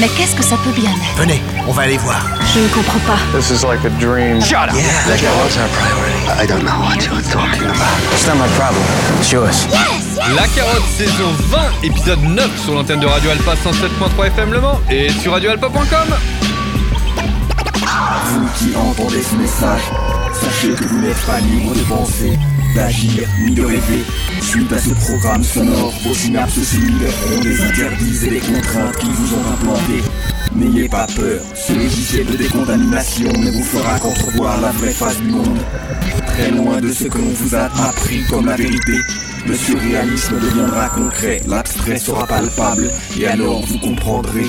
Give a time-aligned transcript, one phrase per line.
[0.00, 1.16] Mais qu'est-ce que ça peut bien être?
[1.16, 2.20] Venez, on va aller voir.
[2.54, 3.18] Je ne comprends pas.
[3.36, 4.40] This is like a dream.
[4.40, 4.74] Shut up.
[4.74, 6.40] Yeah, that was our priority.
[6.40, 7.98] I don't know what you're talking about.
[8.12, 8.82] It's not my problem.
[9.18, 9.66] It's yours.
[10.36, 14.80] La carotte saison 20, épisode 9 sur l'antenne de Radio Alpha 107.3 FM Le Mans
[14.88, 16.14] et sur radioalpha.com.
[18.26, 19.82] Vous qui entendez ce message,
[20.32, 22.38] sachez que vous n'êtes pas libre de penser,
[22.78, 24.04] d'agir ni de rêver.
[24.40, 29.08] Suite à ce programme sonore, vos synapses cellulaires ont des interdits et des contraintes qui
[29.10, 30.04] vous ont implantés.
[30.54, 35.28] N'ayez pas peur, ce logiciel de décontamination ne vous fera qu'entrevoir la vraie face du
[35.28, 35.58] monde.
[36.26, 38.98] Très loin de ce que l'on vous a appris comme la vérité,
[39.46, 44.46] le surréalisme deviendra concret, l'abstrait sera palpable, et alors vous comprendrez.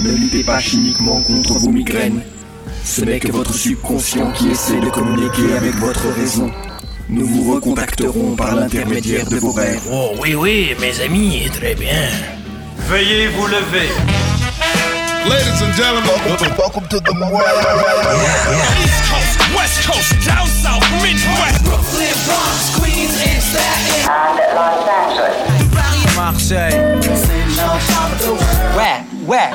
[0.00, 2.22] Ne luttez pas chimiquement contre vos migraines.
[2.84, 6.50] Ce n'est que votre subconscient qui essaie de communiquer avec votre raison.
[7.10, 9.80] Nous vous recontacterons par l'intermédiaire de vos rêves.
[9.90, 12.06] Oh oui, oui, mes amis, très bien.
[12.88, 13.88] Veuillez vous lever.
[15.24, 16.04] Ladies and gentlemen,
[16.58, 17.10] welcome to the
[18.84, 21.64] East Coast, West Coast, down south, Midwest.
[21.64, 24.04] Brooklyn, Bronx, Queens, and Staten
[26.14, 26.78] Marseille.
[28.76, 29.50] Ouais, ouais.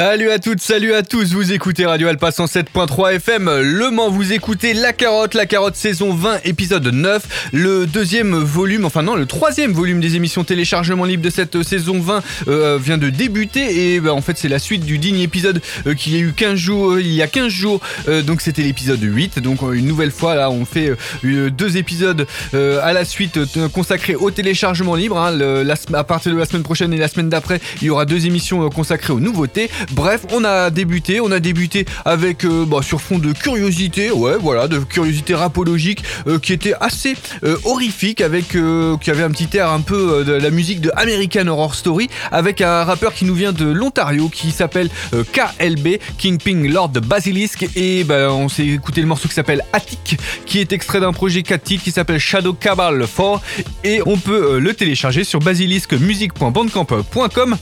[0.00, 4.32] Salut à toutes, salut à tous, vous écoutez Radio Alpha 107.3 FM, Le Mans, vous
[4.32, 9.26] écoutez La Carotte, La Carotte saison 20, épisode 9, le deuxième volume, enfin non, le
[9.26, 14.00] troisième volume des émissions téléchargement libre de cette saison 20 euh, vient de débuter et
[14.00, 16.54] bah, en fait c'est la suite du digne épisode euh, qu'il y a eu 15
[16.54, 20.12] jours, euh, il y a 15 jours, euh, donc c'était l'épisode 8, donc une nouvelle
[20.12, 23.38] fois là on fait deux épisodes à la suite
[23.74, 25.38] consacrés au téléchargement libre, hein.
[25.92, 28.66] À partir de la semaine prochaine et la semaine d'après il y aura deux émissions
[28.70, 29.68] consacrées aux nouveautés.
[29.92, 34.36] Bref, on a débuté, on a débuté avec euh, bah, sur fond de curiosité, ouais,
[34.40, 39.56] voilà, de curiosité rapologique euh, qui était assez euh, horrifique, avec qui avait un petit
[39.56, 43.34] air un peu de la musique de American Horror Story, avec un rappeur qui nous
[43.34, 49.06] vient de l'Ontario qui s'appelle KLB, Kingpin Lord Basilisk, et bah, on s'est écouté le
[49.06, 53.06] morceau qui s'appelle Attic, qui est extrait d'un projet 4 titres qui s'appelle Shadow Cabal
[53.06, 53.40] 4,
[53.84, 57.56] et on peut le télécharger sur basilisquemusic.bandcamp.com.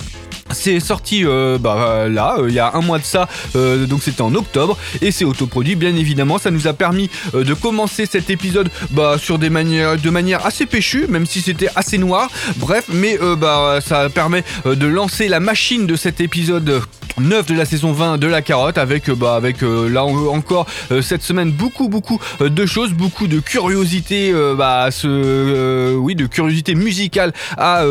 [0.51, 4.03] C'est sorti euh, bah, là, euh, il y a un mois de ça, euh, donc
[4.03, 6.39] c'était en octobre, et c'est autoproduit bien évidemment.
[6.39, 10.67] Ça nous a permis de commencer cet épisode bah, sur des manières, de manière assez
[10.67, 12.31] péchue, même si c'était assez noir.
[12.57, 16.81] Bref, mais bah, ça permet de lancer la machine de cet épisode
[17.19, 20.67] 9 de la saison 20 de la carotte avec, bah, avec là en- encore
[21.03, 27.33] cette semaine beaucoup beaucoup de choses, beaucoup de curiosité, bah, euh, oui, de curiosité musicale
[27.57, 27.83] à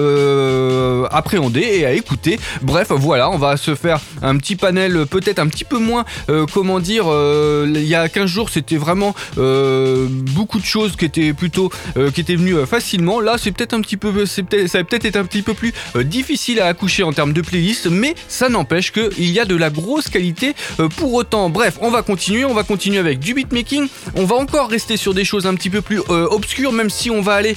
[1.12, 2.40] appréhender et à écouter.
[2.62, 6.46] Bref, voilà, on va se faire un petit panel peut-être un petit peu moins, euh,
[6.52, 11.06] comment dire, euh, il y a 15 jours c'était vraiment euh, beaucoup de choses qui
[11.06, 11.72] étaient plutôt,
[12.14, 13.20] qui étaient venues facilement.
[13.20, 15.74] Là c'est peut-être un petit peu, ça va peut-être être un petit peu plus
[16.04, 19.70] difficile à accoucher en termes de playlist, mais ça n'empêche qu'il y a de la
[19.70, 20.56] grosse qualité
[20.98, 21.50] pour autant.
[21.50, 25.14] Bref, on va continuer, on va continuer avec du beatmaking, on va encore rester sur
[25.14, 27.56] des choses un petit peu plus obscures, même si on va aller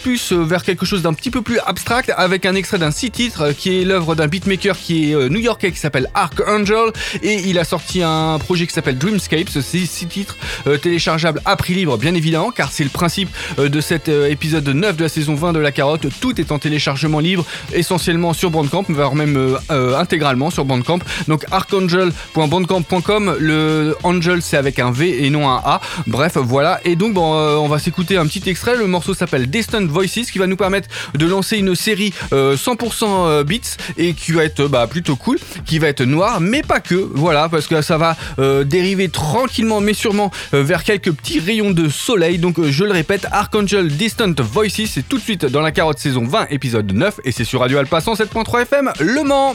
[0.00, 3.52] plus vers quelque chose d'un petit peu plus abstract avec un extrait d'un six titres
[3.52, 6.92] qui est l'œuvre d'un beatmaker qui est euh, new-yorkais qui s'appelle Archangel
[7.22, 10.36] et il a sorti un projet qui s'appelle Dreamscapes, c'est six titres
[10.66, 13.28] euh, téléchargeables à prix libre bien évidemment car c'est le principe
[13.58, 16.58] euh, de cet épisode 9 de la saison 20 de la carotte, tout est en
[16.58, 19.58] téléchargement libre essentiellement sur Bandcamp, voire même
[19.96, 21.00] intégralement sur Bandcamp.
[21.28, 25.80] Donc archangel.bandcamp.com, le Angel c'est avec un V et non un A.
[26.06, 26.80] Bref, voilà.
[26.84, 28.76] Et donc on va s'écouter un petit extrait.
[28.76, 33.04] Le morceau s'appelle Distant Voices qui va nous permettre de lancer une série euh, 100%
[33.04, 36.80] euh, beats et qui va être bah, plutôt cool, qui va être noir, mais pas
[36.80, 36.94] que.
[36.94, 41.70] Voilà, parce que ça va euh, dériver tranquillement mais sûrement euh, vers quelques petits rayons
[41.70, 42.38] de soleil.
[42.38, 45.98] Donc euh, je le répète, Archangel Distant Voices, c'est tout de suite dans la carotte
[45.98, 49.54] saison 20 épisode 9 et c'est sur Radio Alpha 107.3 FM Le Mans.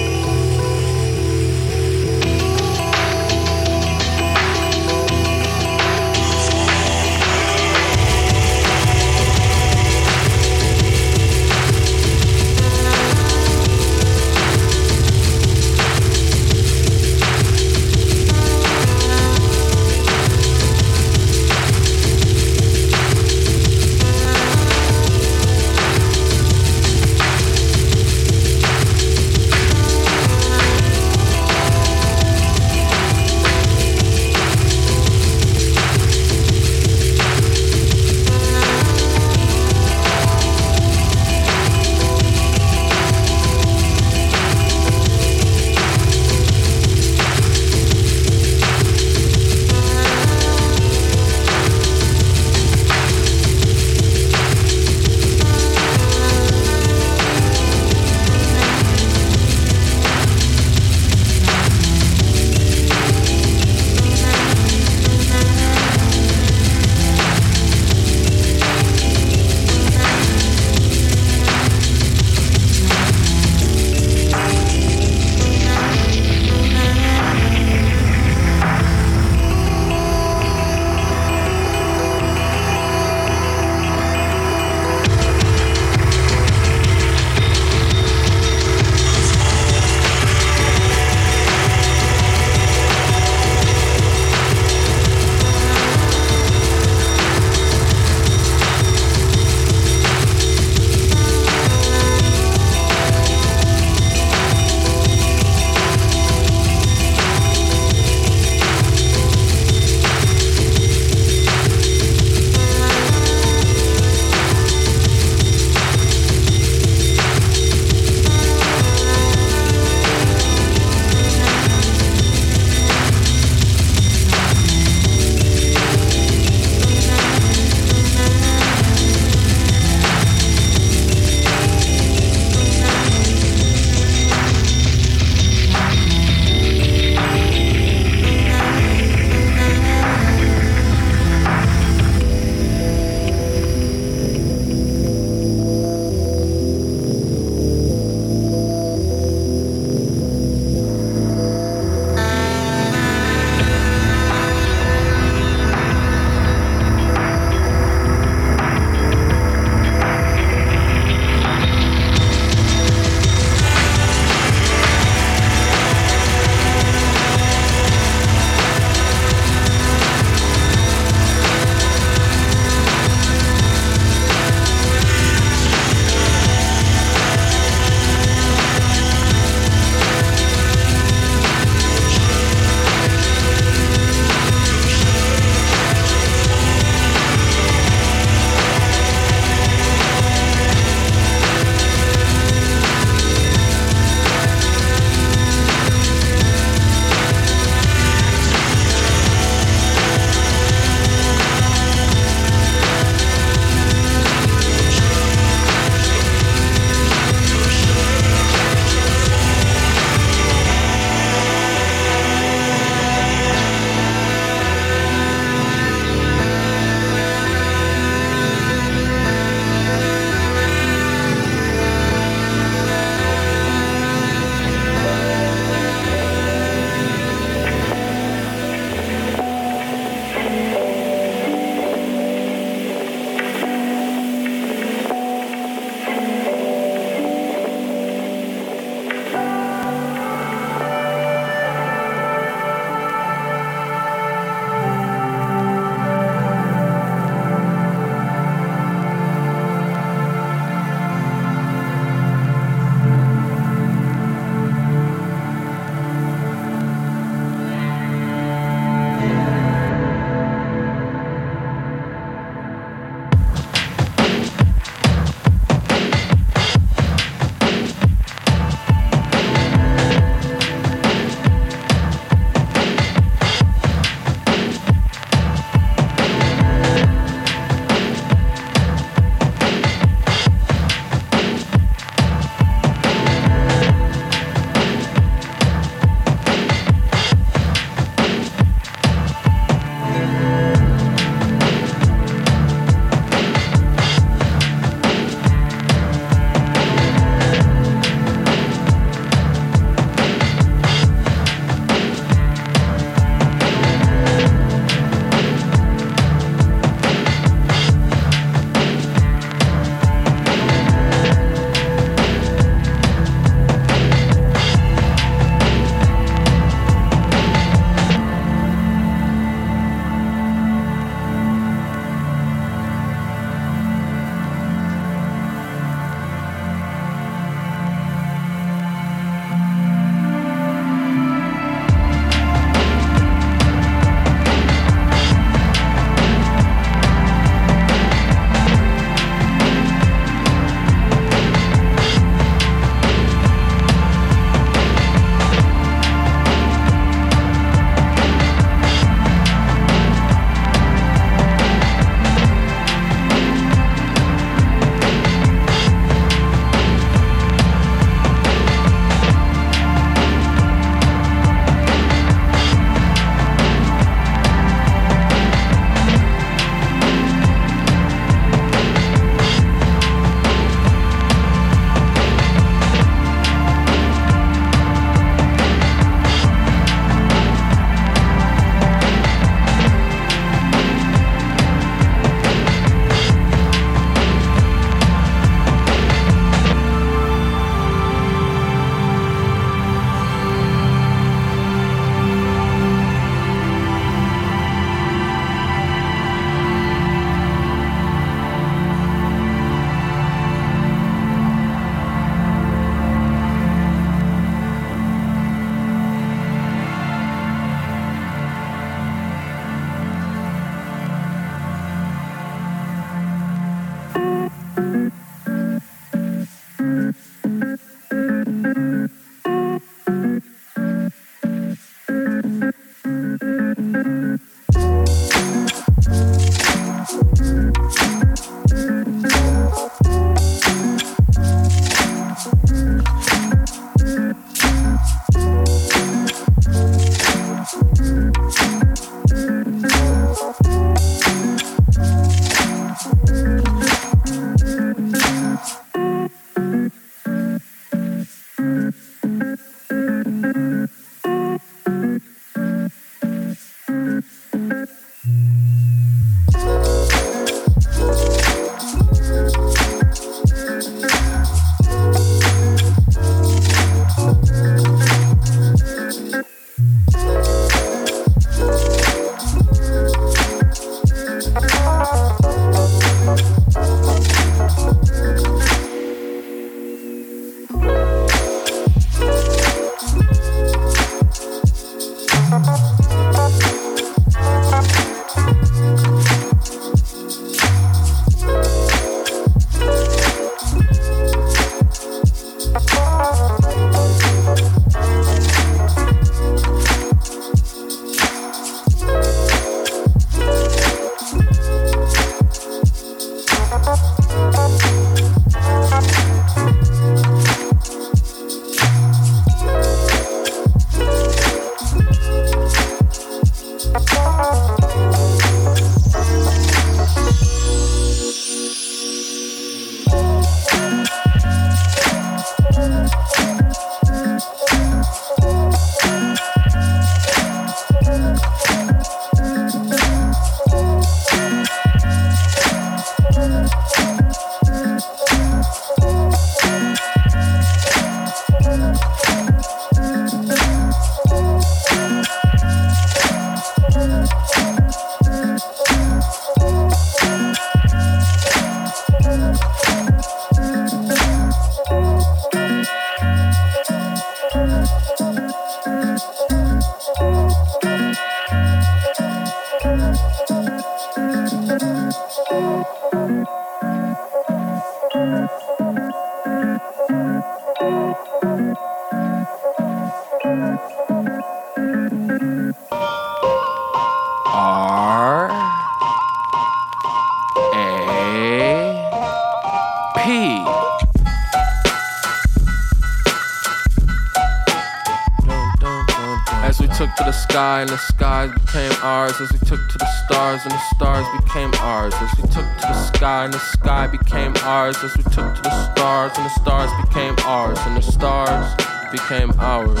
[588.74, 592.42] Became ours, as we took to the stars and the stars became ours, as we
[592.48, 596.32] took to the sky and the sky became ours, as we took to the stars
[596.36, 598.74] and the stars became ours, and the stars
[599.12, 600.00] became ours,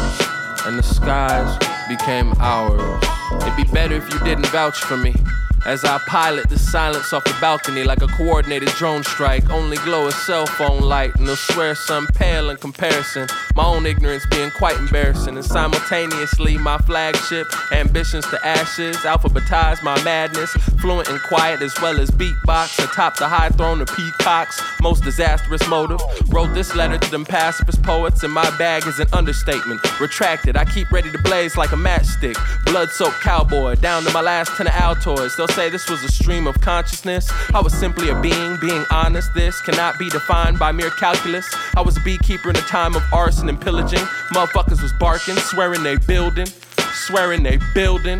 [0.66, 1.56] and the skies
[1.88, 3.04] became ours.
[3.42, 5.14] It'd be better if you didn't vouch for me.
[5.66, 10.08] As I pilot the silence off the balcony like a coordinated drone strike, only glow
[10.08, 13.28] a cell phone light, and they'll swear some pale in comparison.
[13.56, 20.02] My own ignorance being quite embarrassing, and simultaneously my flagship ambitions to ashes, alphabetize my
[20.02, 24.60] madness, fluent and quiet as well as beatbox atop the high throne of peacocks.
[24.80, 26.00] Most disastrous motive.
[26.30, 29.80] Wrote this letter to them pacifist poets, and my bag is an understatement.
[30.00, 32.36] Retracted, I keep ready to blaze like a matchstick.
[32.64, 35.36] Blood soaked cowboy, down to my last ten of Altoids.
[35.36, 37.30] They'll say this was a stream of consciousness.
[37.54, 39.32] I was simply a being, being honest.
[39.32, 41.48] This cannot be defined by mere calculus.
[41.76, 44.00] I was a beekeeper in a time of arson and pillaging.
[44.32, 46.46] Motherfuckers was barking, swearing they building,
[47.06, 48.18] swearing they building.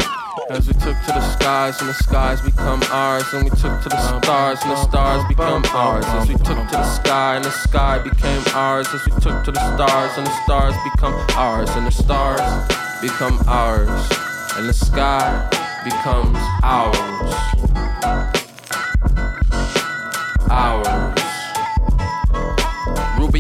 [0.51, 3.89] As we took to the skies and the skies become ours, and we took to
[3.89, 6.05] the stars and the stars become ours.
[6.07, 9.53] As we took to the sky and the sky became ours, as we took to
[9.53, 12.41] the stars and the stars become ours, and the stars
[13.01, 13.89] become ours,
[14.57, 15.49] and the sky
[15.85, 17.35] becomes ours.
[20.51, 21.24] Ours.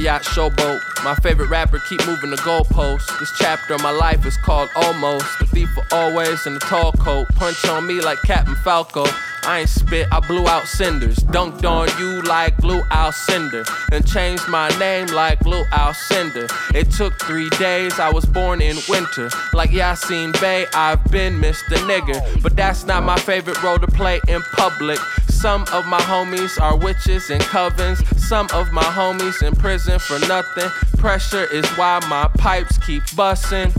[0.05, 3.19] Rubaiyat Showboat, my favorite rapper, keep moving the goalposts.
[3.19, 5.39] This chapter of my life is called Almost.
[5.39, 7.27] The thief for always in the tall coat.
[7.37, 9.07] Punch on me like Captain Falco.
[9.47, 11.19] I ain't spit, I blew out cinders.
[11.19, 13.69] Dunked on you like Blue Alcindor.
[13.93, 16.51] And changed my name like Blue Alcindor.
[16.75, 19.29] It took three days, I was born in winter.
[19.53, 21.77] Like Yasin Bey, I've been Mr.
[21.89, 22.43] Nigger.
[22.43, 24.99] But that's not my favorite role to play in public.
[25.29, 28.03] Some of my homies are witches and covens.
[28.19, 30.71] Some of my homies in prison for nothing.
[30.97, 33.73] Pressure is why my pipes keep bussin'.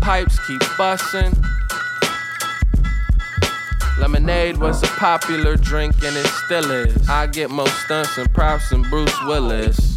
[0.00, 1.57] Pipes keep bussin'.
[3.98, 7.08] Lemonade was a popular drink and it still is.
[7.08, 9.96] I get more stunts and props than Bruce Willis.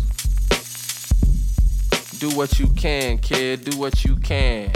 [2.20, 4.72] Do what you can, kid, do what you can.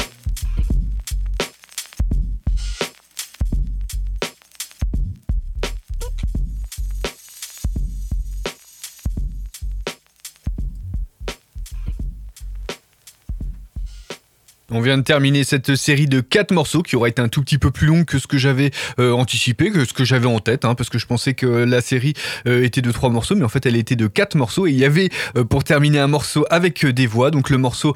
[14.76, 17.58] On vient de terminer cette série de 4 morceaux qui aura été un tout petit
[17.58, 20.66] peu plus longue que ce que j'avais euh, anticipé, que ce que j'avais en tête,
[20.66, 22.12] hein, parce que je pensais que la série
[22.46, 24.68] euh, était de 3 morceaux, mais en fait elle était de 4 morceaux.
[24.68, 27.32] Et il y avait euh, pour terminer un morceau avec des voix.
[27.32, 27.94] Donc le morceau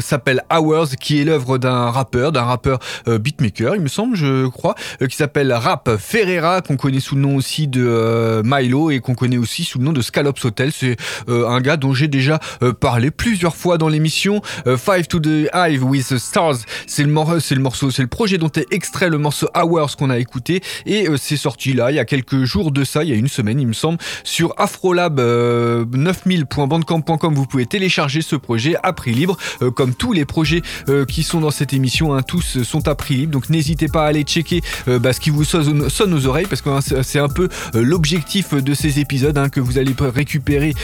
[0.00, 4.74] s'appelle Hours, qui est l'œuvre d'un rappeur, d'un rappeur beatmaker, il me semble, je crois,
[5.08, 9.36] qui s'appelle Rap Ferreira, qu'on connaît sous le nom aussi de Milo et qu'on connaît
[9.36, 10.72] aussi sous le nom de Scallops Hotel.
[10.72, 10.96] C'est
[11.28, 12.40] un gars dont j'ai déjà
[12.80, 14.40] parlé plusieurs fois dans l'émission.
[14.64, 19.08] Five to the Hive with Stars, c'est le, morceau, c'est le projet dont est extrait
[19.08, 20.62] le morceau Hours qu'on a écouté.
[20.84, 23.16] Et euh, c'est sorti là il y a quelques jours de ça, il y a
[23.16, 28.92] une semaine il me semble, sur Afrolab euh, 9000.bandcamp.com vous pouvez télécharger ce projet à
[28.92, 30.62] prix libre euh, comme tous les projets
[31.08, 33.32] qui sont dans cette émission, hein, tous sont à prix libre.
[33.32, 36.70] Donc n'hésitez pas à aller checker bah, ce qui vous sonne, aux oreilles parce que
[36.70, 40.74] hein, c'est un peu l'objectif de ces épisodes hein, que vous allez récupérer,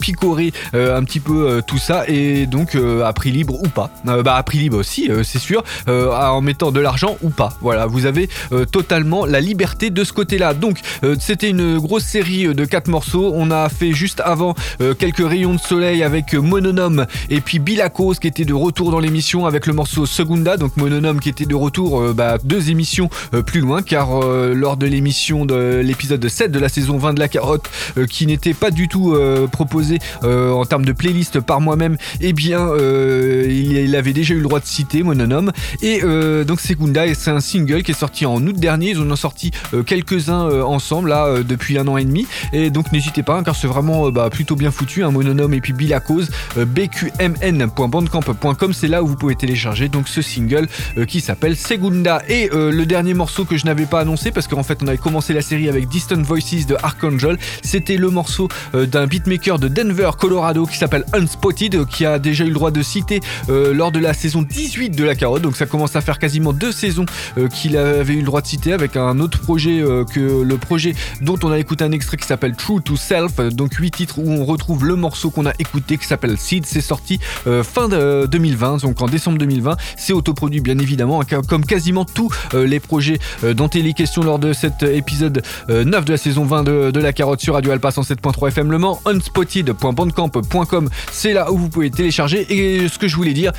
[0.00, 2.04] picorer un petit peu tout ça.
[2.08, 6.40] Et donc à prix libre ou pas, bah à prix équilibre aussi, c'est sûr, en
[6.40, 7.52] mettant de l'argent ou pas.
[7.60, 8.28] Voilà, vous avez
[8.70, 10.54] totalement la liberté de ce côté-là.
[10.54, 10.78] Donc,
[11.18, 13.32] c'était une grosse série de quatre morceaux.
[13.34, 14.54] On a fait juste avant
[14.98, 19.46] quelques rayons de soleil avec Mononome et puis Bilakos qui était de retour dans l'émission
[19.46, 20.56] avec le morceau Segunda.
[20.56, 23.10] Donc Mononome qui était de retour bah, deux émissions
[23.46, 27.28] plus loin car lors de l'émission de l'épisode 7 de la saison 20 de la
[27.28, 27.68] carotte
[28.08, 29.16] qui n'était pas du tout
[29.52, 34.46] proposé en termes de playlist par moi-même, eh bien, euh, il, avait déjà eu le
[34.50, 35.52] droit de citer Mononome.
[35.80, 38.90] Et euh, donc Segunda, c'est un single qui est sorti en août dernier.
[38.90, 42.26] Ils en ont sorti euh, quelques-uns ensemble là depuis un an et demi.
[42.52, 45.04] Et donc n'hésitez pas, hein, car c'est vraiment bah, plutôt bien foutu.
[45.04, 50.08] Un hein, Mononome et puis Bill cause bqmn.bandcamp.com, c'est là où vous pouvez télécharger donc
[50.08, 50.66] ce single
[51.06, 52.22] qui s'appelle Segunda.
[52.28, 55.32] Et le dernier morceau que je n'avais pas annoncé parce qu'en fait on avait commencé
[55.32, 60.66] la série avec Distant Voices de Archangel, c'était le morceau d'un beatmaker de Denver, Colorado
[60.66, 64.14] qui s'appelle Unspotted, qui a déjà eu le droit de citer euh, lors de la
[64.14, 65.42] saison 18 de la carotte.
[65.42, 67.06] Donc ça commence à faire quasiment deux saisons
[67.38, 70.56] euh, qu'il avait eu le droit de citer avec un autre projet euh, que le
[70.56, 73.36] projet dont on a écouté un extrait qui s'appelle True to Self.
[73.36, 76.66] Donc huit titres où on retrouve le morceau qu'on a écouté qui s'appelle Seed.
[76.66, 77.18] C'est sorti
[77.62, 79.76] fin de 2020, donc en décembre 2020.
[79.96, 84.38] C'est autoproduit bien évidemment, hein, comme quasiment tous les projets dont il est question lors
[84.38, 87.90] de cet épisode 9 de la saison 20 de, de la carotte sur Radio Alpha
[87.90, 89.00] 107.3 FM Le Mans.
[89.04, 92.46] Unspotted.bandcamp.com, c'est là où vous pouvez télécharger.
[92.50, 93.52] Et ce que je voulais dire,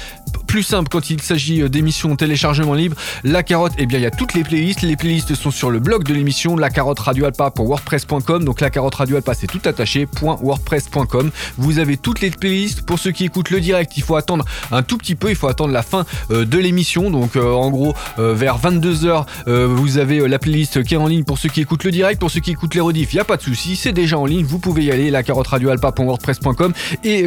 [0.47, 4.34] plus quand il s'agit d'émissions téléchargement libre, la carotte, eh bien il y a toutes
[4.34, 4.81] les playlists.
[4.81, 8.45] Les playlists sont sur le blog de l'émission, la carotte radio wordpress.com.
[8.45, 11.31] Donc la carotte radio alpa c'est tout attaché, .wordpress.com.
[11.57, 12.84] Vous avez toutes les playlists.
[12.84, 15.47] Pour ceux qui écoutent le direct, il faut attendre un tout petit peu, il faut
[15.47, 17.12] attendre la fin euh, de l'émission.
[17.12, 19.25] Donc euh, en gros, euh, vers 22h,
[19.67, 22.19] vous avez la playlist qui est en ligne pour ceux qui écoutent le direct.
[22.19, 24.25] Pour ceux qui écoutent les rediff, il n'y a pas de souci, c'est déjà en
[24.25, 24.45] ligne.
[24.45, 26.73] Vous pouvez y aller, la carotte radio alpa.wordpress.com.
[27.03, 27.23] Et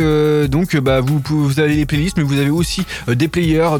[0.48, 3.28] donc bah, vous, vous avez les playlists, mais vous avez aussi euh, des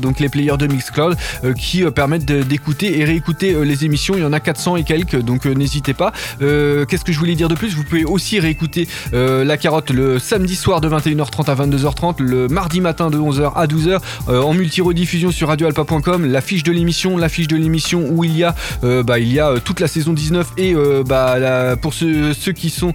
[0.00, 4.14] donc les players de Mixcloud, euh, qui euh, permettent d'écouter et réécouter les émissions.
[4.16, 6.12] Il y en a 400 et quelques, donc n'hésitez pas.
[6.40, 7.74] Qu'est-ce que je voulais dire de plus?
[7.74, 12.80] Vous pouvez aussi réécouter La Carotte le samedi soir de 21h30 à 22h30, le mardi
[12.80, 16.26] matin de 11h à 12h, en multi-rediffusion sur radioalpa.com.
[16.26, 19.40] La fiche de l'émission, la fiche de l'émission où il y a, bah, il y
[19.40, 20.74] a toute la saison 19 et
[21.06, 22.92] bah, pour ceux, ceux, qui sont,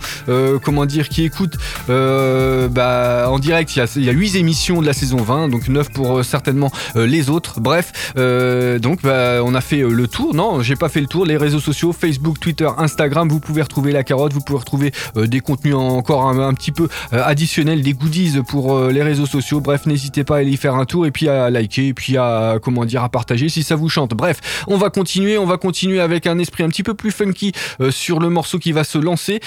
[0.64, 4.82] comment dire, qui écoutent bah, en direct, il y, a, il y a 8 émissions
[4.82, 6.24] de la saison 20, donc 9 pour
[6.96, 7.60] euh, les autres.
[7.60, 10.34] Bref, euh, donc bah, on a fait euh, le tour.
[10.34, 11.26] Non, j'ai pas fait le tour.
[11.26, 15.40] Les réseaux sociaux, Facebook, Twitter, Instagram, vous pouvez retrouver la carotte, vous pouvez retrouver des
[15.40, 19.60] contenus encore un, petit peu additionnels, des goodies pour les réseaux sociaux.
[19.60, 22.58] Bref, n'hésitez pas à aller faire un tour et puis à liker et puis à
[22.62, 24.14] comment dire à partager si ça vous chante.
[24.14, 27.52] Bref, on va continuer, on va continuer avec un esprit un petit peu plus funky
[27.90, 29.40] sur le morceau qui va se lancer.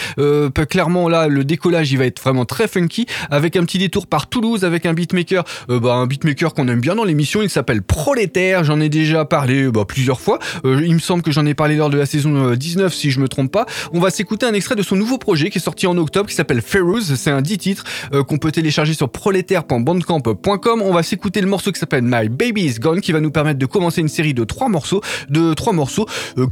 [0.68, 4.28] clairement là, le décollage il va être vraiment très funky avec un petit détour par
[4.28, 7.42] Toulouse avec un beatmaker, bah, un beatmaker qu'on aime bien dans l'émission.
[7.42, 8.64] Il s'appelle Prolétaire.
[8.64, 10.38] J'en ai déjà parlé bah, plusieurs fois.
[10.64, 13.10] Euh, il me semble que j'en ai parlé lors de la saison 19 euh, si
[13.10, 13.66] je me trompe pas.
[13.92, 16.34] On va s'écouter un extrait de son nouveau projet qui est sorti en octobre qui
[16.34, 17.14] s'appelle Feroz.
[17.16, 20.82] C'est un 10 titres euh, qu'on peut télécharger sur prolétaire.bandcamp.com.
[20.82, 23.58] On va s'écouter le morceau qui s'appelle My Baby is Gone qui va nous permettre
[23.58, 26.06] de commencer une série de trois morceaux, de trois morceaux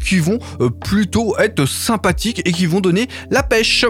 [0.04, 0.38] qui vont
[0.80, 3.84] plutôt être sympathiques et qui vont donner la pêche.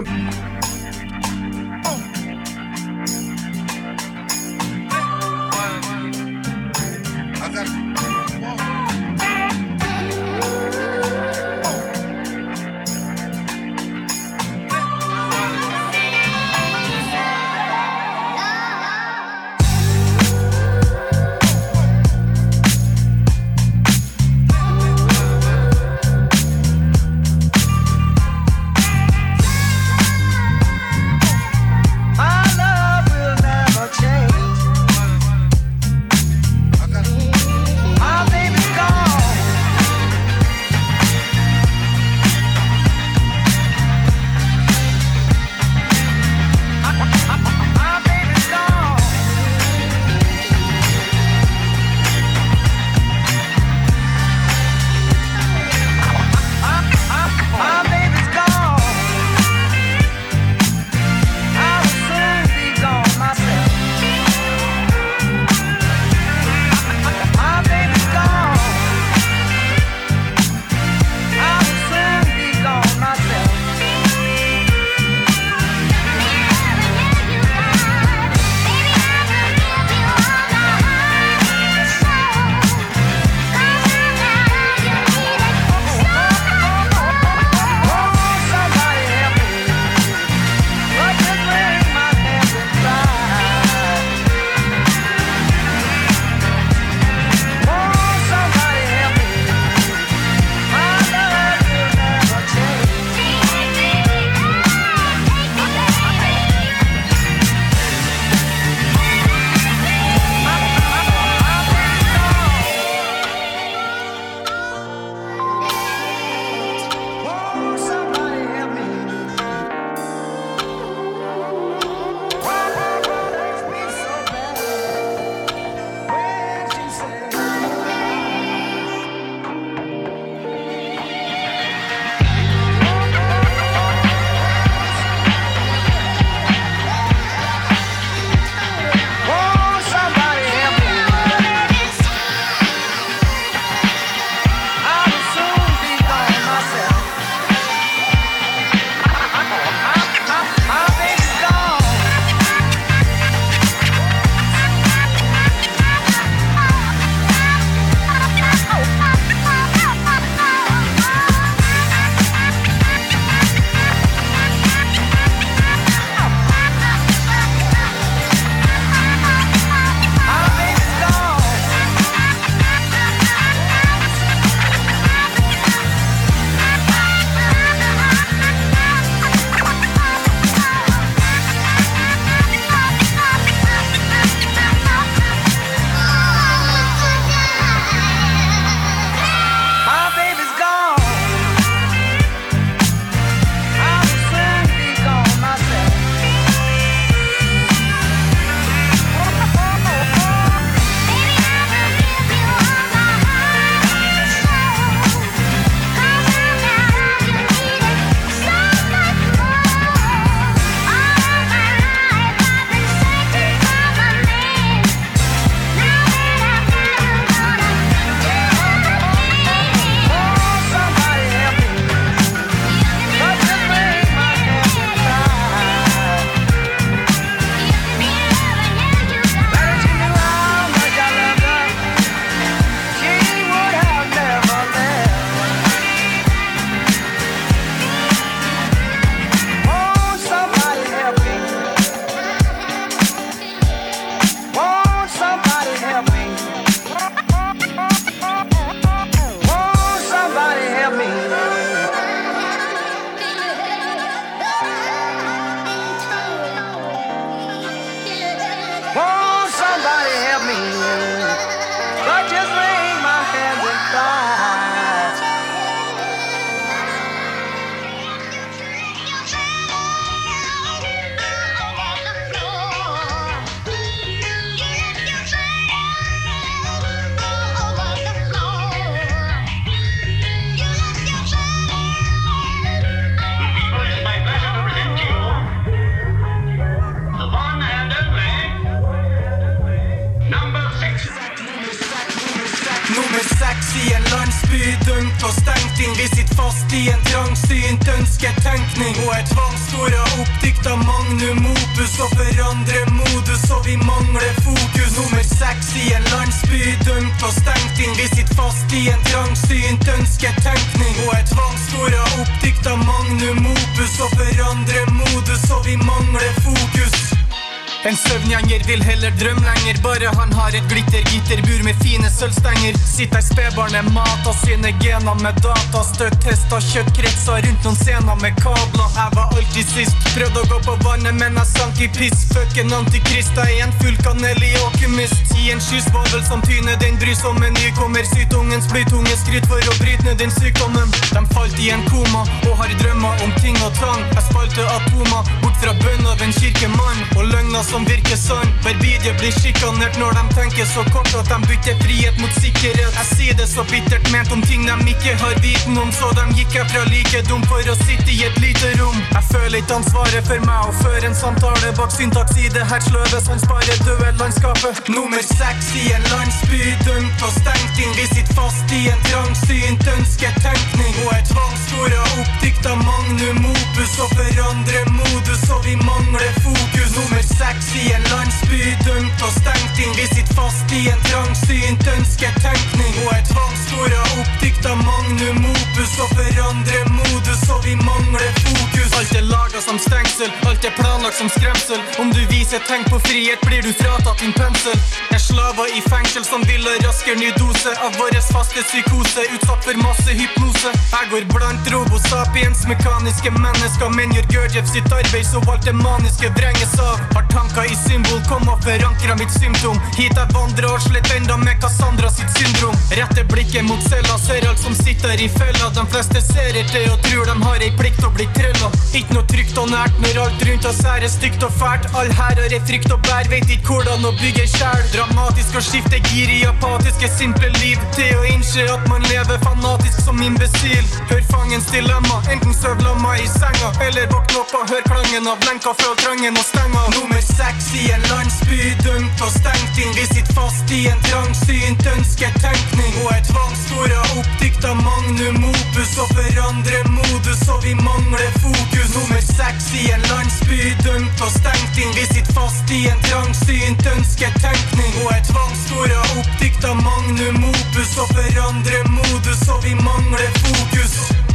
[318.61, 322.77] Søvngjenger vil heller drømme lenger, bare han har et glittergitterbur med fine sølvstenger.
[322.85, 323.85] Sitter spedbarnet,
[324.27, 325.83] av sine gener med data.
[325.83, 328.89] Støtt testa kjøttkretser rundt noen scener med kabler.
[328.95, 332.27] Jeg var alltid sist, prøvde å gå på vannet, men jeg sank i piss.
[332.33, 335.30] Fucken antikrist, jeg er en full kanel i åkemist.
[335.41, 338.03] I en skysvavel som tyner den brysomme nykommer.
[338.15, 340.91] Sytungens blytunge skryt for å bryte ned den sykdommen.
[341.15, 344.03] De falt i en koma og har drømmer om ting og tang.
[344.13, 347.01] Jeg spalte atomer bort fra bønn av en kirkemann.
[347.17, 348.53] Og løgner som virker sann.
[348.67, 352.93] Verbidie blir sjikanert når de tenker så kort at de bytter frihet mot sikkerhet.
[352.99, 356.27] Jeg sier det så bittert ment om ting de ikke har viten om, så de
[356.37, 359.01] gikk herfra like dum for å sitte i et lite rom.
[359.17, 362.85] Jeg føler ikke ansvaret for meg å føre en samtale bak syntaks i det her
[362.85, 364.85] sløvet som sparer døde landskapet.
[364.93, 367.93] Nummer seks i en landsby dømt og stengt inn.
[367.97, 374.13] Vi sitter fast i en trangsynt ønsketenkning og er tvangsspora oppdikt av magnum opus og
[374.17, 376.91] forandrer modus, og vi mangler fokus.
[376.97, 379.93] Nummer seks i en landsby dømt og stengt inn.
[379.99, 386.15] Vi sitter fast i en trangsynt ønsketenkning og er tvangsspora oppdikt av magnum opus og
[386.17, 388.97] forandrer modus, og vi mangler fokus.
[389.01, 391.81] Alt er laga som stengsel, alt er planlagt som skremsel.
[392.01, 394.77] Om du viser tegn på frihet, blir du fratatt din pensel.
[395.11, 399.63] Jeg slaver i fengsel som vil ha raskere ny dose av vår faste psykose, utsatt
[399.65, 400.71] for masse hypnose.
[400.91, 406.31] Jeg går blant robosapiens, mekaniske mennesker, men gjør Gurdjieff sitt arbeid, så alt det maniske
[406.37, 406.99] vrenges av.
[407.15, 409.79] Har tanker i symbol, kom og forankra mitt symptom.
[409.97, 412.77] Hit jeg vandrer og slett enda med Cassandra sitt syndrom.
[412.97, 415.69] Retter blikket mot cella, ser alt som sitter i fella.
[415.77, 418.71] De fleste ser etter og tror de har ei plikt å bli trella.
[418.97, 421.89] Ikke noe trygt og nært når alt rundt oss her er stygt og fælt.
[421.95, 424.87] All her har ei frykt og bær, vet ikke hvordan å bygge sjæl.
[425.11, 427.79] Dramatisk å skifte gir i apatiske, simple liv.
[427.97, 430.85] Til å innse at man lever fanatisk som imbesil.
[431.09, 435.43] Hør fangens dilemma, enten søv lamma i senga, eller våkne opp og hør klangen av
[435.49, 436.85] lenka, føl trangen og stenga.
[436.95, 439.91] Nummer seks i en landsby dømt og stengt inn.
[439.99, 446.15] Vi sitter fast i en trangsynt ønsketenkning og et er tvangsfora oppdikta magnum opus og
[446.15, 448.95] forandrer modus, og vi mangler fokus.
[448.95, 451.91] Nummer seks i en landsby dømt og stengt inn.
[451.99, 458.87] Vi sitter fast i en trangsynt ønsketenkning og er oppdikt av magnum opus og forandrer
[458.93, 461.30] modus, og vi mangler fokus.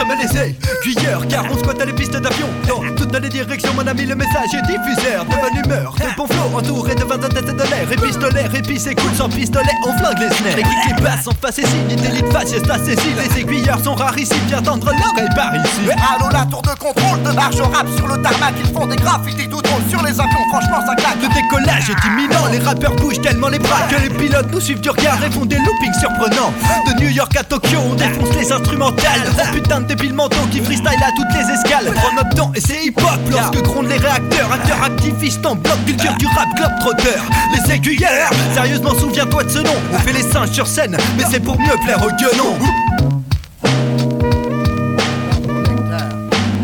[0.00, 0.54] Sommes les
[0.88, 2.48] aiguilleurs car on squatte à les pistes d'avion.
[2.66, 5.24] Dans toutes les directions mon ami le message est diffuseur.
[5.24, 7.92] De bonne humeur, de bon flow entouré de 20 têtes de l'air.
[7.92, 11.32] Et pistolet, épicé cool sans pistolet on flingue les snares Les geeks qui passent en
[11.32, 15.54] face et signe, d'élite faciès saisi Les aiguilleurs sont rares ici, viens tendre l'oreille par
[15.54, 15.80] ici.
[15.86, 18.54] Mais allô la tour de contrôle de marche rap sur le tarmac.
[18.58, 20.48] Ils font des graffitis tout drôles sur les avions.
[20.50, 21.20] Franchement ça claque.
[21.20, 24.80] Le décollage est imminent, les rappeurs bougent tellement les bras Que les pilotes nous suivent
[24.80, 26.52] du regard et font des loopings surprenants.
[26.86, 29.28] De New York à Tokyo on défonce les instrumentales.
[29.34, 31.92] Oh putain de débiles mentaux qui freestyle à toutes les escales.
[31.96, 33.18] Prends notre temps et c'est hip-hop.
[33.32, 38.94] Lorsque grondent les réacteurs Acteurs activistes en bloc, culture du rap globe-trotteur Les aiguilleurs, sérieusement
[38.94, 39.74] souviens-toi de ce nom.
[39.92, 42.56] On fait les singes sur scène, mais c'est pour mieux plaire aux gueulons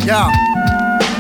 [0.07, 0.31] Yeah.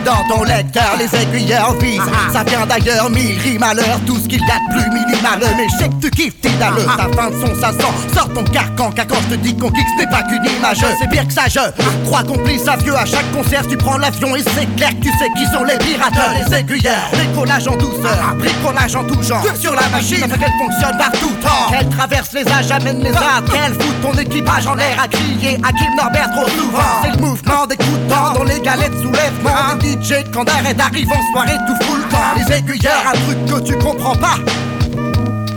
[0.06, 2.00] Dans ton lecteur, les aiguilleurs visent.
[2.32, 3.98] Ça vient d'ailleurs, mille rimes à l'heure.
[4.06, 5.40] Tout ce qu'il y a de plus minimal.
[5.56, 6.84] Mais je sais que tu kiffes, t'es dans le.
[6.84, 8.14] Ta fin de son, ça sent.
[8.14, 10.78] Sors ton carcan, car quand je te dis qu'on kick, ce n'est pas qu'une image.
[11.00, 11.58] C'est pire que ça, je
[12.04, 12.94] crois qu'on plie ça vieux.
[12.94, 15.76] À chaque concert, tu prends l'avion et c'est clair que tu sais qui sont les
[15.78, 16.14] pirates.
[16.38, 19.44] Les aiguilleurs, bricolage en douceur, bricolage en tout genre.
[19.60, 21.72] Sur la machine, ça fait qu'elle fonctionne par tout temps.
[21.72, 23.42] Qu'elle traverse les âges, amène les arts.
[23.50, 27.02] Qu'elle fout ton équipage en l'air à crier à Kim Norbert trop souvent.
[27.02, 29.74] C'est le mouvement des coups de dents dans les galettes soulèvement.
[29.80, 32.18] Des DJ quand d'arrêt arrive en soirée tout fout le temps.
[32.36, 34.36] Les aiguilleurs, un truc que tu comprends pas.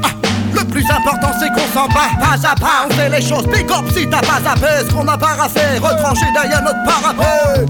[0.04, 0.10] Ah,
[0.54, 3.70] Le plus important c'est qu'on s'en bat Pas à pas on fait les choses Big
[3.72, 6.84] up si t'as pas à faire Ce qu'on n'a pas à faire Retranché derrière notre
[6.84, 7.66] parapet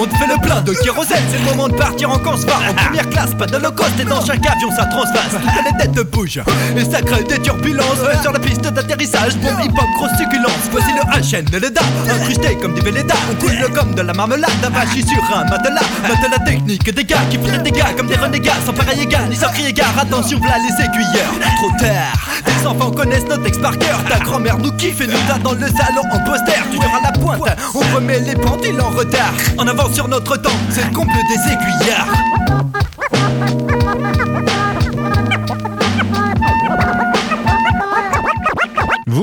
[0.00, 2.72] On te fait le plein de kérosène, c'est le moment de partir en consvar En
[2.72, 5.32] première classe, pas de low cost et dans chaque avion ça transvase.
[5.32, 6.42] Toutes les têtes bougent
[6.76, 7.98] et ça crée des turbulences.
[8.22, 10.68] Sur la piste d'atterrissage, bon hip-hop, grosse succulence.
[10.70, 11.80] Voici le HN, le DA,
[12.14, 15.80] incrusté comme du Véleda On coule comme de la marmelade, avachi sur un matelas.
[16.02, 18.52] Matelas technique, des gars qui font des dégâts comme des renégats.
[18.64, 21.32] Sans pareil égal, ni sans crier gare, attention voilà les aiguilleurs.
[21.56, 24.00] Trop tard, les enfants connaissent notre texte par cœur.
[24.08, 26.62] Ta grand-mère nous kiffe et nous a dans le salon en poster.
[26.70, 27.40] Toujours à la pointe,
[27.74, 29.32] on remet les pendules en retard.
[29.58, 32.87] En avance sur notre temps, c'est le comble des aiguillards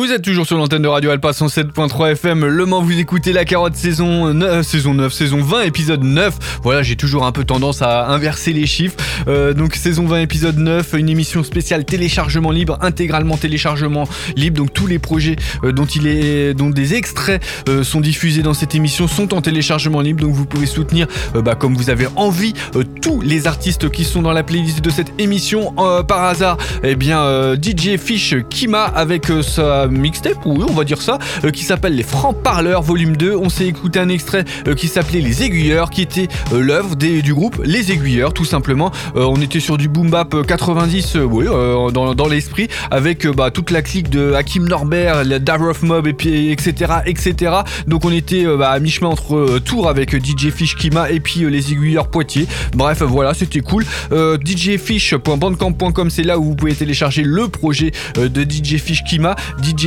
[0.06, 2.46] Vous êtes toujours sur l'antenne de Radio Alpa 107.3 FM.
[2.46, 6.60] Le Mans, vous écoutez la carotte saison 9, saison 9, saison 20, épisode 9.
[6.62, 8.98] Voilà, j'ai toujours un peu tendance à inverser les chiffres.
[9.28, 14.58] Euh, donc saison 20, épisode 9, une émission spéciale téléchargement libre, intégralement téléchargement libre.
[14.58, 18.54] Donc tous les projets euh, dont il est, dont des extraits euh, sont diffusés dans
[18.54, 20.22] cette émission sont en téléchargement libre.
[20.22, 24.04] Donc vous pouvez soutenir, euh, bah, comme vous avez envie, euh, tous les artistes qui
[24.04, 25.74] sont dans la playlist de cette émission.
[25.80, 30.84] Euh, par hasard, eh bien euh, DJ Fish Kima avec euh, sa mixtape, on va
[30.84, 33.36] dire ça, euh, qui s'appelle Les Francs Parleurs Volume 2.
[33.36, 37.34] On s'est écouté un extrait euh, qui s'appelait Les Aiguilleurs, qui était euh, l'œuvre du
[37.34, 38.92] groupe Les Aiguilleurs, tout simplement.
[39.16, 43.52] On était sur du boom bap euh, 90, euh, oui, dans, dans l'esprit, avec bah,
[43.52, 47.52] toute la clique de Hakim Norbert, Davrof Mob, et puis etc., etc.
[47.88, 51.72] Donc on était bah, à mi-chemin entre Tours avec DJ Fish Kima et puis Les
[51.72, 52.48] Aiguilleurs Poitiers.
[52.76, 53.86] Bref, voilà, c'était cool.
[54.12, 59.36] Euh, DJFish.bandcamp.com, c'est là où vous pouvez télécharger le projet de DJ Fish Kima.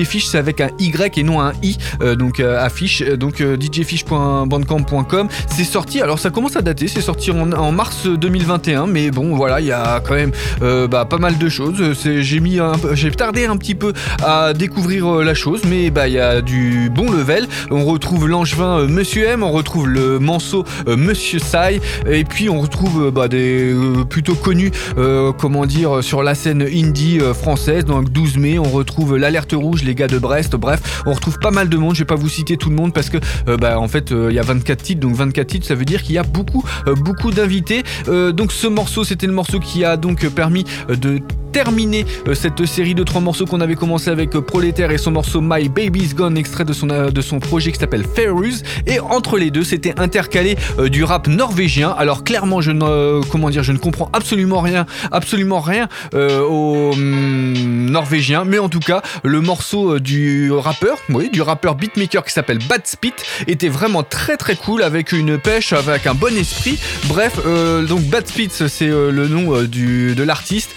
[0.05, 3.03] Fish, c'est avec un Y et non un I, euh, donc euh, affiche.
[3.03, 5.29] Euh, Donc euh, djfish.bandcamp.com.
[5.49, 9.61] C'est sorti, alors ça commence à dater, c'est sorti en, mars 2021, mais bon, voilà,
[9.61, 10.33] il y a quand même
[10.63, 11.95] euh, bah, pas mal de choses.
[12.05, 12.59] J'ai mis,
[12.93, 13.93] j'ai tardé un petit peu
[14.23, 17.47] à découvrir euh, la chose, mais bah il y a du bon level.
[17.71, 22.49] On retrouve l'angevin euh, Monsieur M, on retrouve le manceau euh, Monsieur Sai, et puis
[22.49, 27.19] on retrouve euh, bah, des euh, plutôt connus, euh, comment dire, sur la scène indie
[27.21, 27.85] euh, française.
[27.85, 30.55] Donc 12 mai, on retrouve l'alerte rouge, les gars de Brest.
[30.55, 31.95] Bref, on retrouve pas mal de monde.
[31.95, 33.17] Je vais pas vous citer tout le monde parce que
[33.49, 35.87] euh, bah en fait euh, il y a 24 titres, donc 24 titres, ça veut
[35.87, 37.83] dire qu'il y a beaucoup, euh, beaucoup d'invités.
[38.07, 41.21] Donc ce morceau, c'était le morceau qui a donc permis de
[41.65, 45.11] terminer euh, cette série de trois morceaux qu'on avait commencé avec euh, Prolétaire et son
[45.11, 48.63] morceau My Baby's Gone, extrait de son, euh, de son projet qui s'appelle Ferrus.
[48.87, 50.57] Et entre les deux, c'était intercalé
[50.89, 51.93] du rap norvégien.
[51.99, 57.91] Alors clairement, je ne, comment dire, je ne comprends absolument rien, absolument rien au hum,
[57.91, 62.59] norvégien, mais en tout cas, le morceau du rappeur, oui, du rappeur beatmaker qui s'appelle
[62.69, 63.15] Bad Spit
[63.49, 66.79] était vraiment très très cool avec une pêche, avec un bon esprit.
[67.07, 67.41] Bref,
[67.89, 70.71] donc Bad Spit, c'est le nom du, de l'artiste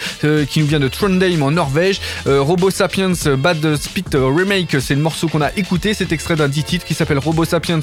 [0.50, 2.00] qui nous de Trondheim en Norvège.
[2.26, 5.94] Euh, Robo Sapiens euh, Bad Spit euh, Remake, c'est le morceau qu'on a écouté.
[5.94, 7.80] C'est extrait d'un 10 titres qui s'appelle Robo Sapiens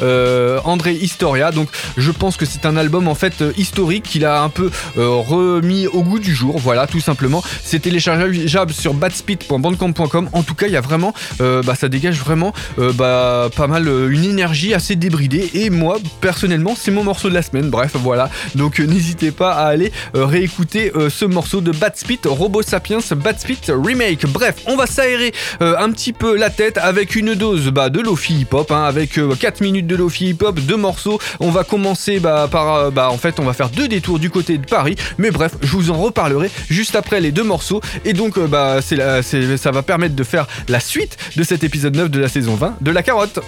[0.00, 1.50] euh, André Historia.
[1.50, 5.86] Donc je pense que c'est un album en fait historique qu'il a un peu remis
[5.86, 6.58] au goût du jour.
[6.58, 7.42] Voilà, tout simplement.
[7.62, 10.30] C'est téléchargeable sur badspit.bandcamp.com.
[10.32, 12.52] En tout cas, il y a vraiment, bah, ça dégage vraiment
[12.94, 15.50] bah, pas mal une énergie assez débridée.
[15.54, 17.70] Et moi, personnellement, c'est mon morceau de la semaine.
[17.70, 18.30] Bref, voilà.
[18.54, 23.60] Donc n'hésitez pas à aller réécouter ce morceau de Bad Spit, Robo Sapiens, Bad Spit
[23.68, 24.26] Remake.
[24.26, 25.32] Bref, on va s'aérer
[25.62, 28.84] euh, un petit peu la tête avec une dose bah, de Lofi Hip Hop, hein,
[28.84, 31.18] avec euh, 4 minutes de Lofi Hip Hop, deux morceaux.
[31.40, 34.30] On va commencer bah, par, euh, bah, en fait, on va faire deux détours du
[34.30, 34.96] côté de Paris.
[35.18, 37.80] Mais bref, je vous en reparlerai juste après les deux morceaux.
[38.04, 42.10] Et donc, euh, bah, ça va permettre de faire la suite de cet épisode 9
[42.10, 43.40] de la saison 20 de La Carotte.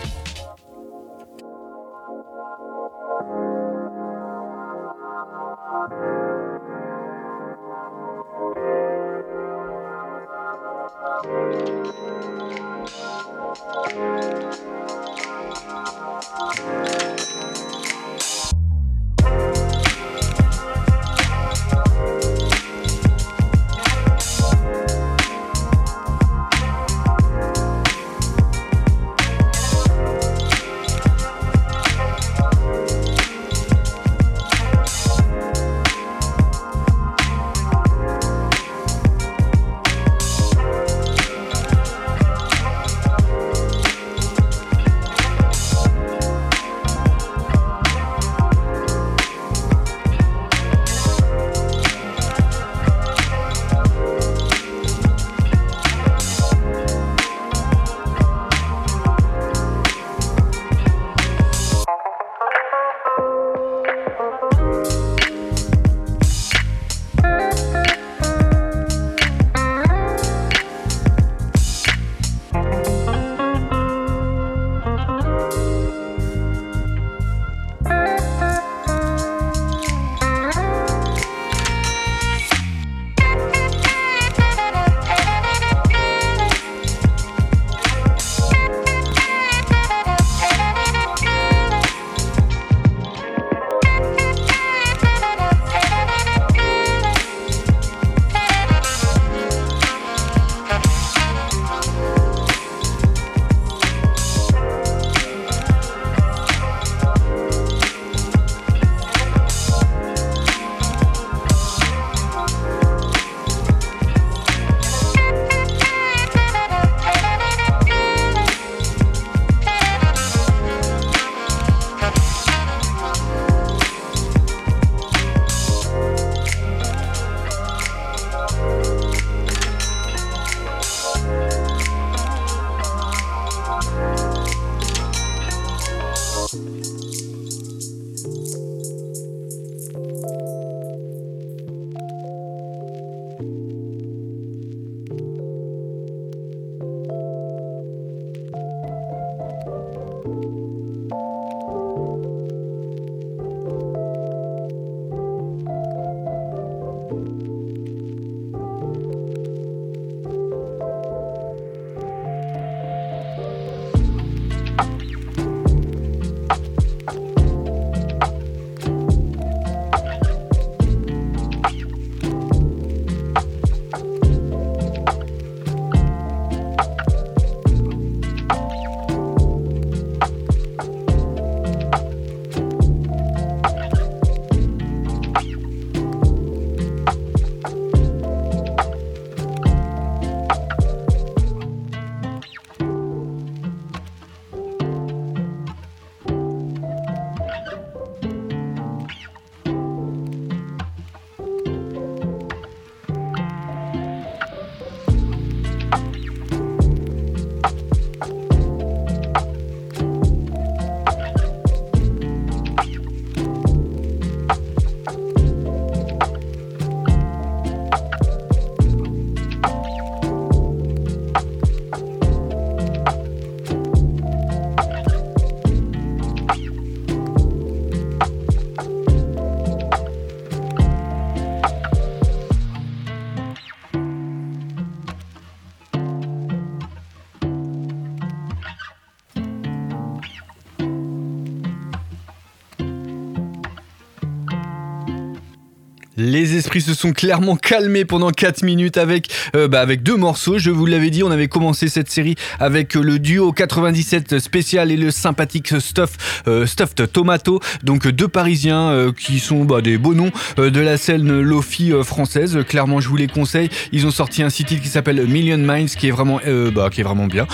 [246.31, 250.59] Les esprits se sont clairement calmés pendant 4 minutes avec, euh, bah, avec deux morceaux.
[250.59, 254.93] Je vous l'avais dit, on avait commencé cette série avec euh, le duo 97 spécial
[254.93, 257.59] et le sympathique Stuff, euh, Stuffed Tomato.
[257.83, 262.61] Donc deux Parisiens qui sont bah, des beaux noms de la scène Lofi française.
[262.69, 263.69] Clairement, je vous les conseille.
[263.91, 266.39] Ils ont sorti un site qui s'appelle Million Miles, qui est vraiment,
[266.73, 267.49] bah, qui est bien.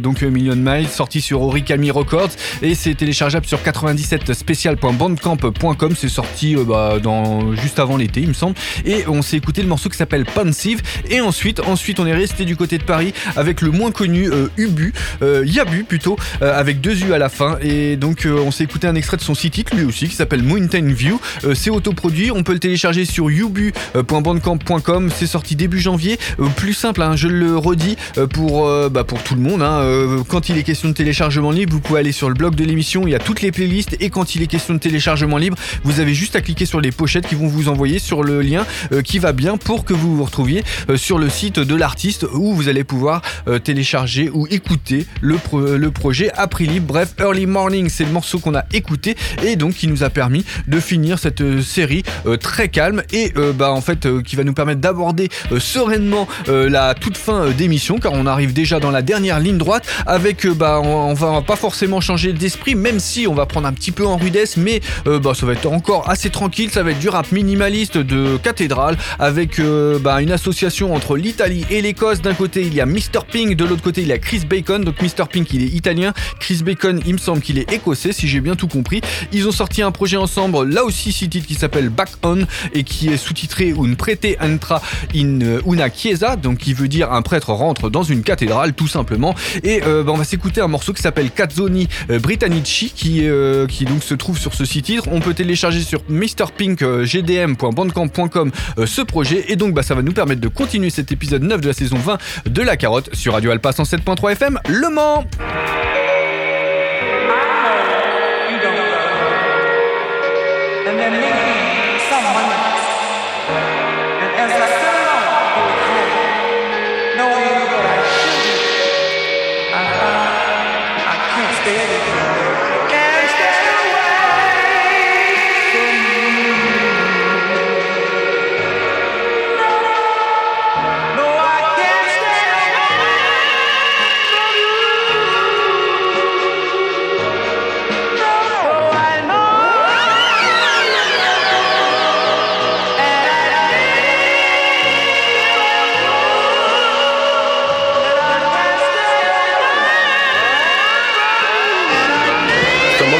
[0.00, 5.94] Donc Million Miles, sorti sur Origami Records et c'est téléchargeable sur 97spécial.bandcamp.com.
[5.96, 8.54] C'est sorti dans avant l'été, il me semble.
[8.84, 10.80] Et on s'est écouté le morceau qui s'appelle Pensive.
[11.10, 14.48] Et ensuite, ensuite, on est resté du côté de Paris avec le moins connu euh,
[14.56, 14.92] Ubu,
[15.22, 17.58] euh, Yabu plutôt, euh, avec deux U à la fin.
[17.60, 20.92] Et donc, on s'est écouté un extrait de son site lui aussi qui s'appelle Mountain
[20.92, 21.20] View.
[21.54, 22.30] C'est autoproduit.
[22.30, 25.10] On peut le télécharger sur ubu.bandcamp.com.
[25.14, 26.18] C'est sorti début janvier.
[26.56, 27.96] Plus simple, hein, je le redis
[28.30, 29.62] pour, bah, pour tout le monde.
[29.62, 29.82] hein.
[30.28, 33.06] Quand il est question de téléchargement libre, vous pouvez aller sur le blog de l'émission.
[33.06, 33.96] Il y a toutes les playlists.
[34.00, 36.92] Et quand il est question de téléchargement libre, vous avez juste à cliquer sur les
[36.92, 40.16] pochettes qui vont vous envoyer sur le lien euh, qui va bien pour que vous
[40.16, 44.46] vous retrouviez euh, sur le site de l'artiste où vous allez pouvoir euh, télécharger ou
[44.48, 46.86] écouter le, pro- le projet à prix libre.
[46.86, 50.44] Bref, Early Morning, c'est le morceau qu'on a écouté et donc qui nous a permis
[50.68, 52.02] de finir cette série
[52.40, 57.50] très calme et bah en fait qui va nous permettre d'aborder sereinement la toute fin
[57.50, 61.56] d'émission car on arrive déjà dans la dernière ligne droite avec bah on, va pas
[61.56, 65.32] forcément changer d'esprit même si on va prendre un petit peu en rudesse mais bah
[65.34, 69.58] ça va être encore assez tranquille ça va être du rap minimaliste de cathédrale avec
[69.58, 72.20] euh, bah, une association entre l'Italie et l'Écosse.
[72.20, 74.84] D'un côté il y a Mr Pink de l'autre côté il y a Chris Bacon.
[74.84, 76.12] Donc Mr Pink il est italien.
[76.40, 79.00] Chris Bacon il me semble qu'il est écossais si j'ai bien tout compris.
[79.32, 82.40] Ils ont sorti un projet ensemble là aussi six qui s'appelle Back On
[82.74, 84.82] et qui est sous-titré Un prete entra
[85.14, 86.36] in una chiesa.
[86.36, 89.34] Donc qui veut dire un prêtre rentre dans une cathédrale tout simplement.
[89.64, 93.66] Et euh, bah, on va s'écouter un morceau qui s'appelle Cazzoni euh, Britannici qui, euh,
[93.66, 95.04] qui donc se trouve sur ce six titres.
[95.10, 99.44] On peut télécharger sur mrpink.gdm.bandcamp.com euh, ce projet.
[99.48, 101.96] Et donc bah, ça va nous permettre de continuer cet épisode 9 de la saison
[101.96, 105.24] 20 de La Carotte sur Radio Alpa 107.3 FM Le Mans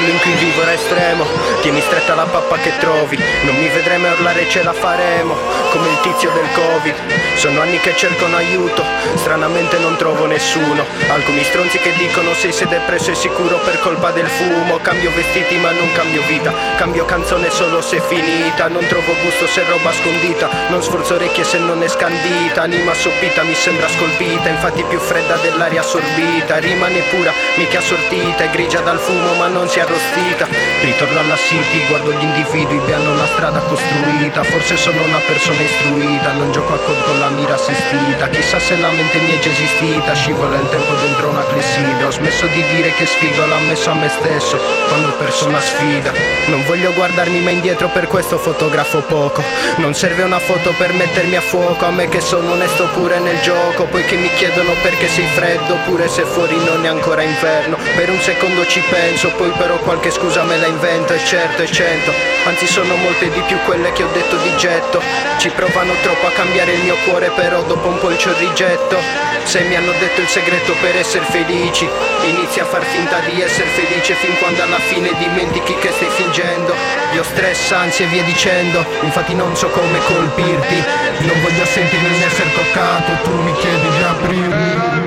[0.09, 1.25] mondo in cui vivo estremo.
[1.61, 5.35] Tieni stretta la pappa che trovi Non mi vedrai mai urlare ce la faremo.
[5.71, 6.95] Come il tizio del covid.
[7.37, 8.83] Sono anni che cercano aiuto
[9.17, 10.85] Stranamente non trovo nessuno.
[11.09, 14.79] Alcuni stronzi che dicono se sei depresso e sicuro per colpa del fumo.
[14.79, 16.53] Cambio vestiti ma non cambio vita.
[16.77, 18.69] Cambio canzone solo se finita.
[18.69, 20.49] Non trovo gusto se roba scondita.
[20.69, 22.63] Non sforzo orecchie se non è scandita.
[22.63, 24.49] Anima soppita mi sembra scolpita.
[24.49, 26.59] Infatti più fredda dell'aria assorbita.
[26.59, 30.47] Rimane pura, mica sortita È grigia dal fumo ma non si è arrostita
[30.81, 34.45] Ritorno alla city, guardo gli individui Vi hanno la strada costruita.
[34.45, 38.29] Forse sono una persona istruita Non gioco a code con la mira assistita.
[38.29, 42.07] Chissà se la mente mi è già esistita Scivola il tempo dentro una clessidra.
[42.07, 44.59] Ho smesso di dire che sfido L'ho ammesso a me stesso.
[44.87, 46.13] Quando ho perso una sfida
[46.47, 49.43] Non voglio guardarmi mai indietro Per questo fotografo poco.
[49.77, 53.41] Non serve una foto per mettermi a fuoco A me che sono onesto pure nel
[53.41, 53.85] gioco.
[53.85, 57.77] Poi che mi chiedono perché sei freddo Pure se fuori non è ancora inverno.
[57.97, 61.67] Per un secondo ci penso Poi però qualche scusa me la invento E certo è
[61.67, 62.13] cento
[62.45, 65.01] Anzi sono molte di più quelle che ho detto di getto.
[65.39, 68.99] Ci provano troppo a cambiare il mio cuore Però dopo un po' il rigetto.
[69.45, 71.89] Se mi hanno detto il segreto per essere felici
[72.25, 76.75] Inizi a far finta di essere felice Fin quando alla fine dimentichi che stai fingendo.
[77.15, 78.85] Io stress, ansia e via dicendo.
[79.01, 80.85] Infatti non so come colpirti.
[81.21, 83.23] Non voglio sentirmi di essere toccato.
[83.23, 84.99] Tu mi chiedi di aprirmi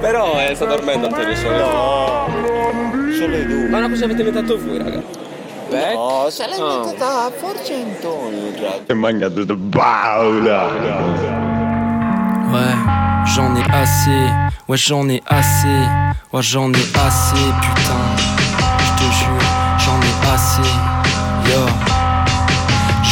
[0.00, 1.58] Però eh, sta dormendo Antonio Sole.
[1.58, 3.68] No, solo due.
[3.68, 5.02] Ma cosa avete inventato voi, raga?
[5.68, 5.94] Beck?
[5.94, 8.50] No, se l'ha inventata forse Antonio.
[8.86, 10.68] T'es mangiato de baula.
[12.50, 12.74] Ouais,
[13.26, 14.28] j'en ai assez,
[14.66, 15.86] ouais j'en ai assez,
[16.32, 18.02] ouais j'en ai assez, putain,
[18.78, 19.46] je te jure,
[19.78, 20.89] j'en ai assez.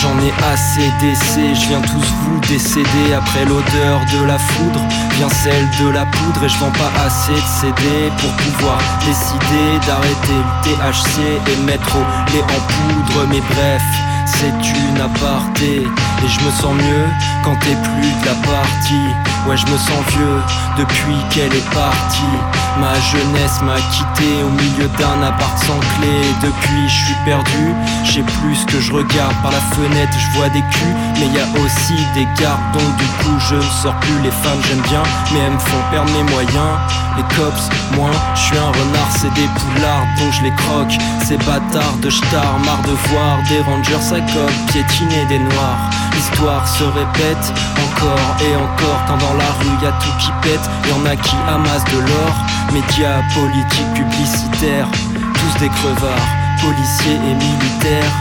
[0.00, 3.12] J'en ai assez d'essais, je viens tous vous décéder.
[3.16, 4.80] Après l'odeur de la foudre,
[5.16, 9.86] vient celle de la poudre Et je vends pas assez de CD pour pouvoir décider
[9.86, 11.18] D'arrêter le THC
[11.50, 13.26] et mettre au lait en poudre.
[13.28, 13.82] Mais bref,
[14.24, 17.06] c'est une aparté Et je me sens mieux
[17.42, 19.14] quand t'es plus de la partie
[19.48, 20.42] Ouais je me sens vieux
[20.76, 22.36] depuis qu'elle est partie.
[22.78, 26.12] Ma jeunesse m'a quitté au milieu d'un appart sans clé.
[26.42, 27.74] Depuis je suis perdu,
[28.04, 30.96] je sais plus que je regarde Par la fenêtre je vois des culs.
[31.14, 34.20] Mais y a aussi des gardes Donc du coup je ne sors plus.
[34.22, 36.76] Les femmes j'aime bien mais elles me font perdre mes moyens.
[37.16, 39.08] Les cops, moi je suis un renard.
[39.16, 40.92] C'est des poulards donc je les croque.
[41.24, 45.88] Ces bâtards de star marre de voir Des rangers à coque piétiner des noirs.
[46.14, 50.70] L'histoire se répète encore et encore Quand dans la rue y tout qui pète.
[50.88, 52.34] Y'en a qui amassent de l'or.
[52.72, 54.88] Médias, politiques, publicitaires.
[55.14, 56.28] Tous des crevards,
[56.60, 58.12] policiers et militaires.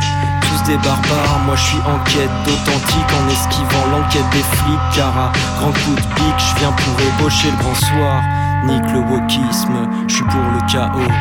[0.42, 3.12] Tous des barbares, moi je suis en quête d'authentique.
[3.20, 7.52] En esquivant l'enquête des flics car à grand coup de pique je viens pour ébaucher
[7.52, 8.24] le grand soir.
[8.66, 11.14] Nique le wokisme, je suis pour le chaos.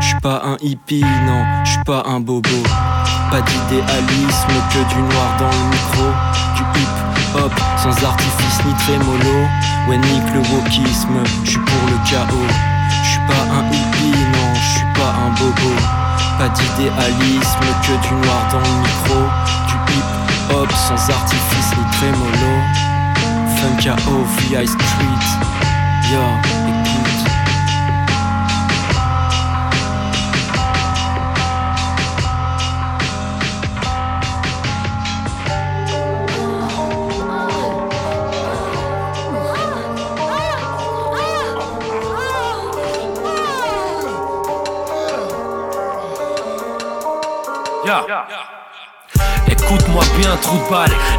[0.00, 2.62] Je pas un hippie, non, je pas un bobo.
[3.30, 6.04] Pas d'idéalisme, que du noir dans le micro.
[6.54, 7.05] Du hip
[7.36, 9.46] hop, sans artifice ni trémolo
[9.88, 12.48] Ouais le wokisme, je suis pour le chaos.
[13.04, 15.74] Je suis pas un hippie, non, je suis pas un bobo.
[16.38, 19.20] Pas d'idéalisme, que du noir dans le micro.
[19.68, 22.54] Du hip hop, sans artifice ni trémolo
[23.56, 25.26] Funk KO, VI Street.
[26.10, 26.45] Yo,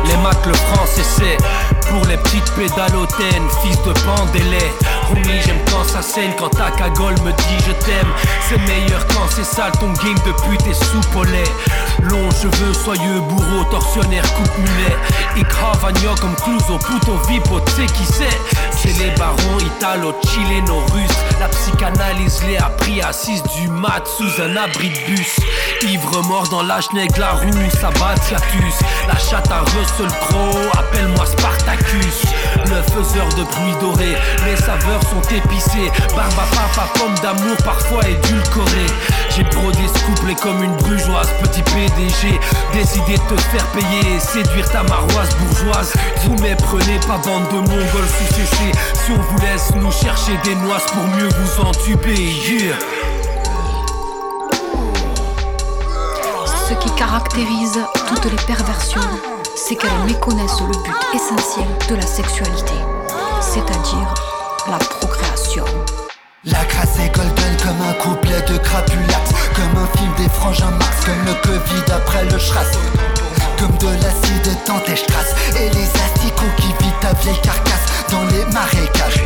[0.05, 1.37] Les macs, le français c'est
[1.89, 4.71] pour les petites pédalotènes, fils de pandélé.
[5.45, 8.07] J'aime quand ça saigne, quand ta cagole me dit je t'aime.
[8.47, 11.43] C'est meilleur quand c'est sale, ton game de pute est sous lait.
[12.03, 14.95] Long cheveux, soyeux, bourreau, torsionnaire, coupe mulet.
[15.37, 18.37] Et cravagno comme Clouseau, puto vipo, tu qui c'est
[18.71, 21.17] C'est les barons italo, chileno, russes.
[21.39, 25.39] La psychanalyse l'ai appris assise du mat sous un abri de bus.
[25.83, 28.79] Ivre mort dans la schneck, la roue, Sabatiatus.
[29.07, 32.23] La chatte à Russell Crowe, appelle-moi Spartacus.
[32.65, 35.91] Le faiseur de bruit doré, les saveurs sont épicées.
[36.15, 38.91] Barbe à papa, pomme d'amour, parfois édulcorée.
[39.35, 42.39] J'ai brodé ce couplet comme une brugeoise, petit PDG.
[42.73, 45.93] Décidé de te faire payer, séduire ta maroise bourgeoise.
[46.23, 48.71] Vous méprenez pas bande de mongols sous-séchés.
[48.93, 52.75] Si on vous laisse nous chercher des noix pour mieux vous entuber, yeah.
[56.67, 58.99] Ce qui caractérise toutes les perversions,
[59.55, 62.73] c'est qu'elles méconnaissent le but essentiel de la sexualité,
[63.39, 64.13] c'est-à-dire
[64.69, 65.65] la procréation.
[66.43, 71.05] La grâce est golden comme un couplet de crapulax Comme un film des frangins Marx
[71.05, 72.71] Comme le Covid après le schrass
[73.59, 78.23] Comme de l'acide dans tes strass Et les asticots qui vident ta vieille carcasse Dans
[78.25, 79.23] les marécages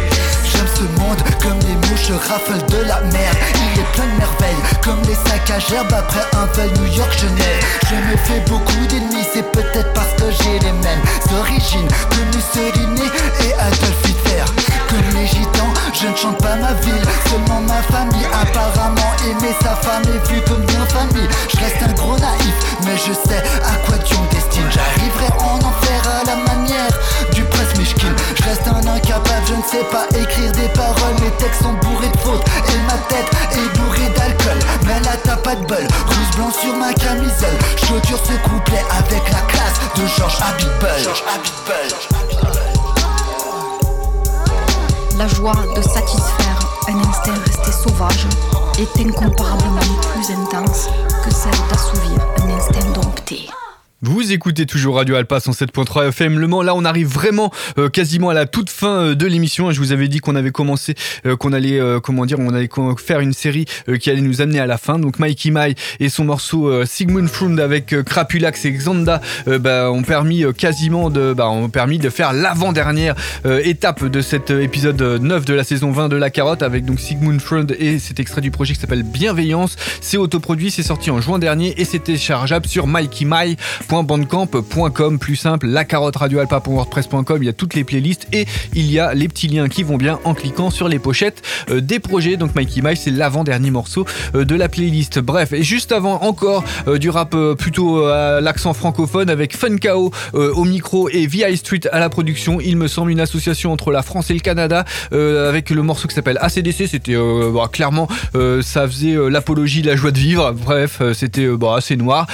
[0.52, 3.32] J'aime ce monde comme les mouches raflent de la mer.
[3.56, 7.14] Il est plein de merveilles comme les sacs à gerbe après un vol New York
[7.20, 7.64] Genève.
[7.90, 11.02] Je me fais beaucoup d'ennemis c'est peut-être parce que j'ai les mêmes
[11.40, 13.08] origines Que Mussolini
[13.46, 14.46] et Adolf Hitler.
[14.90, 17.06] Comme les gitans je ne chante pas ma ville.
[17.30, 21.28] Seulement ma famille apparemment aimer sa femme est vue comme bien famille.
[21.54, 22.56] Je reste un gros naïf
[22.86, 26.92] mais je sais à quoi Dieu me destine J'arriverai en enfer à la manière
[27.34, 28.14] du presse Mishkin.
[28.36, 31.16] Je reste un incapable, je ne sais pas écrire des paroles.
[31.22, 34.60] Mes textes sont bourrés de et ma tête est bourrée d'alcool.
[34.86, 37.58] Mais là t'as pas de bol, rouge blanc sur ma camisole.
[37.86, 41.14] Chaudure ce couplet avec la classe de Georges Abitbol
[45.18, 48.28] La joie de satisfaire un instinct resté sauvage
[48.80, 49.80] est incomparablement
[50.14, 50.90] plus intense
[51.24, 53.48] que celle d'assouvir un instinct dompté.
[54.04, 56.64] Vous écoutez toujours Radio Alpa 107.3 FM Le Mans.
[56.64, 59.70] Là, on arrive vraiment euh, quasiment à la toute fin euh, de l'émission.
[59.70, 60.96] Je vous avais dit qu'on avait commencé,
[61.28, 64.42] euh, qu'on allait, euh, comment dire, on allait faire une série euh, qui allait nous
[64.42, 64.98] amener à la fin.
[64.98, 70.46] Donc Mikey Mai et son morceau Sigmund Frund avec Crapulax et Xanda bah, ont permis
[70.58, 73.14] quasiment de, bah, ont permis de faire l'avant-dernière
[73.46, 77.00] étape de cet épisode euh, 9 de la saison 20 de La Carotte avec donc
[77.00, 79.76] Sigmund Frund et cet extrait du projet qui s'appelle Bienveillance.
[80.02, 83.91] C'est autoproduit, c'est sorti en juin dernier et c'est téléchargeable sur mikeymy.com.
[83.92, 89.00] carotte.bandcamp.com, plus simple, la carotte radioalpa.wordpress.com, il y a toutes les playlists et il y
[89.00, 92.38] a les petits liens qui vont bien en cliquant sur les pochettes euh, des projets.
[92.38, 95.20] Donc Mikey Mile, c'est l'avant-dernier morceau euh, de la playlist.
[95.20, 100.64] Bref, et juste avant encore euh, du rap plutôt à l'accent francophone avec Funkao au
[100.64, 102.60] micro et VI Street à la production.
[102.62, 106.16] Il me semble une association entre la France et le Canada avec le morceau qui
[106.16, 106.88] s'appelle ACDC.
[106.88, 108.08] C'était bah, clairement
[108.62, 110.52] ça faisait l'apologie de la joie de vivre.
[110.52, 112.28] Bref, c'était bah, assez noir.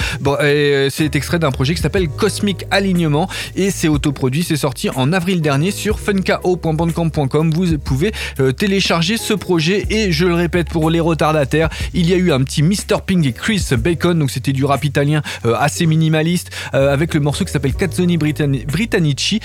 [0.90, 4.42] C'est extrait d'un projet qui s'appelle Cosmic Alignement et c'est autoproduit.
[4.42, 7.50] C'est sorti en avril dernier sur funkao.bandcamp.com.
[7.52, 12.12] Vous pouvez euh, télécharger ce projet et je le répète pour les retardataires, il y
[12.12, 14.18] a eu un petit Mr Ping et Chris Bacon.
[14.18, 18.16] Donc c'était du rap italien euh, assez minimaliste euh, avec le morceau qui s'appelle Cazzoni
[18.18, 19.40] Britanni- Britannici,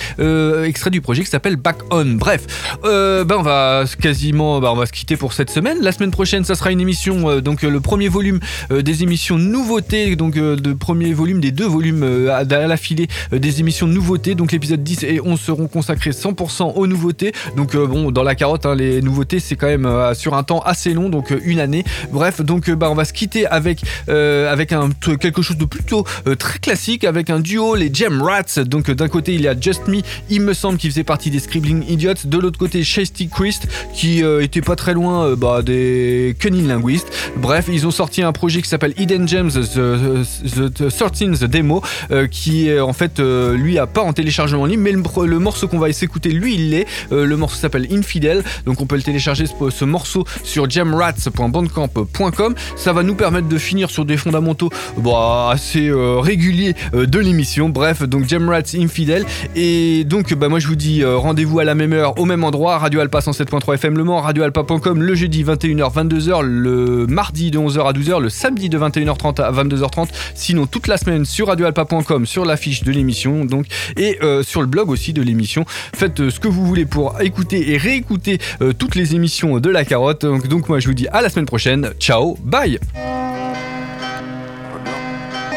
[0.65, 2.05] extrait du projet qui s'appelle Back On.
[2.05, 2.45] Bref,
[2.83, 5.77] ben on va quasiment, bah, on va se quitter pour cette semaine.
[5.81, 8.39] La semaine prochaine, ça sera une émission, donc le premier volume
[8.69, 13.59] des émissions nouveautés, donc de premier volume des deux volumes euh, à, l'affilée euh, des
[13.59, 14.35] émissions nouveautés.
[14.35, 17.33] Donc l'épisode 10 et 11 seront consacrés 100% aux nouveautés.
[17.55, 20.61] Donc euh, bon, dans la carotte, hein, les nouveautés c'est quand même sur un temps
[20.61, 21.83] assez long, donc une année.
[22.11, 24.89] Bref, donc bah, on va se quitter avec avec un
[25.19, 26.05] quelque chose de plutôt
[26.39, 28.63] très classique, avec un duo, les Gem Rats.
[28.65, 31.39] Donc d'un côté il y a Just Me, il me semble qu'il faisait partie des
[31.39, 32.13] Scribbling Idiots.
[32.25, 37.11] De l'autre côté Shasty Christ, qui était pas très loin bah, des Cunning Linguists.
[37.37, 40.23] Bref, ils ont sorti un projet qui s'appelle Hidden Gems, The,
[40.55, 41.72] the, the 13 The Demo,
[42.11, 45.67] euh, qui est en fait euh, lui a pas en téléchargement libre, mais le, morceau
[45.67, 46.85] qu'on va s'écouter, lui il l'est.
[47.11, 52.55] Euh, le morceau s'appelle Infidel, donc on peut le télécharger ce, ce morceau sur jamrats.bandcamp.com.
[52.75, 57.69] Ça va nous permettre de finir sur des fondamentaux bah, assez réguliers de l'émission.
[57.69, 59.25] Bref, donc Jamrats Infidel.
[59.55, 62.77] Et donc bah, moi je vous dis rendez-vous à la même heure, au même endroit,
[62.77, 67.87] Radio Alpa 107.3 FM Le Mans, radioalpa.com le jeudi 21h 22h, le mardi de 11h
[67.87, 70.07] à 12h, le samedi de 21h30 à 22h30.
[70.35, 73.65] Sinon toute la semaine sur radioalpa.com sur l'affiche de l'émission donc
[73.97, 75.65] et euh, sur le blog aussi de l'émission.
[75.95, 79.69] Faites euh, ce que vous voulez pour écouter et réécouter euh, toutes les émissions de
[79.69, 80.21] la carotte.
[80.21, 81.91] Donc, donc moi je vous dis à la semaine prochaine.
[81.99, 82.79] Ciao, bye.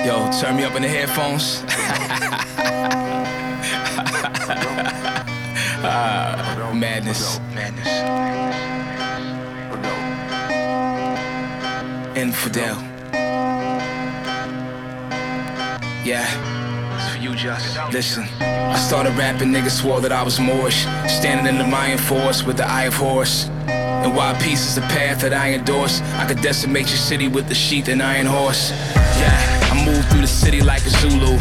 [0.05, 1.65] Yo, turn me up in the headphones.
[5.89, 6.37] Ah,
[6.75, 7.41] madness.
[16.07, 16.95] Yeah.
[16.95, 17.93] It's for you, Josh.
[17.93, 20.87] Listen, I started rapping, niggas swore that I was Moorish.
[21.09, 23.49] Standing in the Mayan forest with the eye of Horus.
[23.67, 26.01] And why peace is the path that I endorse.
[26.15, 28.71] I could decimate your city with the sheath and iron horse.
[28.95, 31.39] Yeah, I move through the city like a Zulu.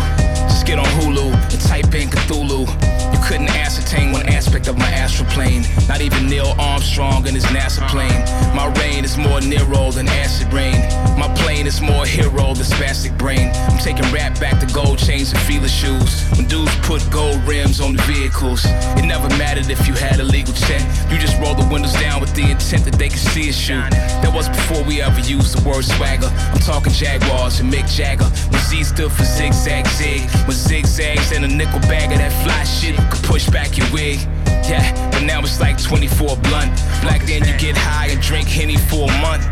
[0.50, 2.85] Just get on Hulu and type in Cthulhu.
[3.28, 5.64] Couldn't ascertain one aspect of my astral plane.
[5.88, 8.22] Not even Neil Armstrong and his NASA plane.
[8.56, 10.78] My reign is more Nero than acid rain.
[11.18, 13.52] My plane is more hero than spastic brain.
[13.68, 16.22] I'm taking rap back to gold chains and feeler shoes.
[16.38, 18.64] When dudes put gold rims on the vehicles,
[18.94, 20.84] it never mattered if you had a legal check.
[21.10, 23.90] You just roll the windows down with the intent that they could see us shoot.
[24.22, 26.30] That was before we ever used the word swagger.
[26.54, 28.30] I'm talking Jaguars and Mick Jagger.
[28.52, 30.30] When Z stood for zigzag zig.
[30.46, 34.20] When zigzags and a nickel bag of that fly shit push back your wig.
[34.68, 36.72] Yeah, but now it's like 24 blunt.
[37.02, 39.46] Black then you get high and drink Henny for a month.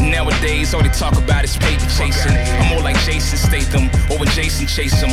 [0.00, 2.32] Nowadays, all they talk about is paper chasing.
[2.32, 5.10] I'm more like Jason Statham, or when Jason chase him.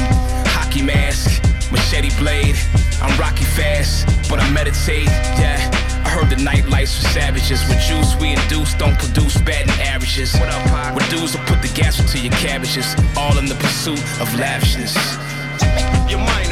[0.52, 1.42] Hockey mask,
[1.72, 2.56] machete blade.
[3.02, 5.08] I'm rocky fast, but I meditate.
[5.40, 5.58] Yeah,
[6.06, 7.64] I heard the nightlights for savages.
[7.68, 10.34] With juice we induce, don't produce bad and averages.
[10.36, 10.96] What up, Pac?
[10.96, 14.96] With dudes will put the gas into your cabbages, all in the pursuit of lavishness.
[16.10, 16.43] You're minor,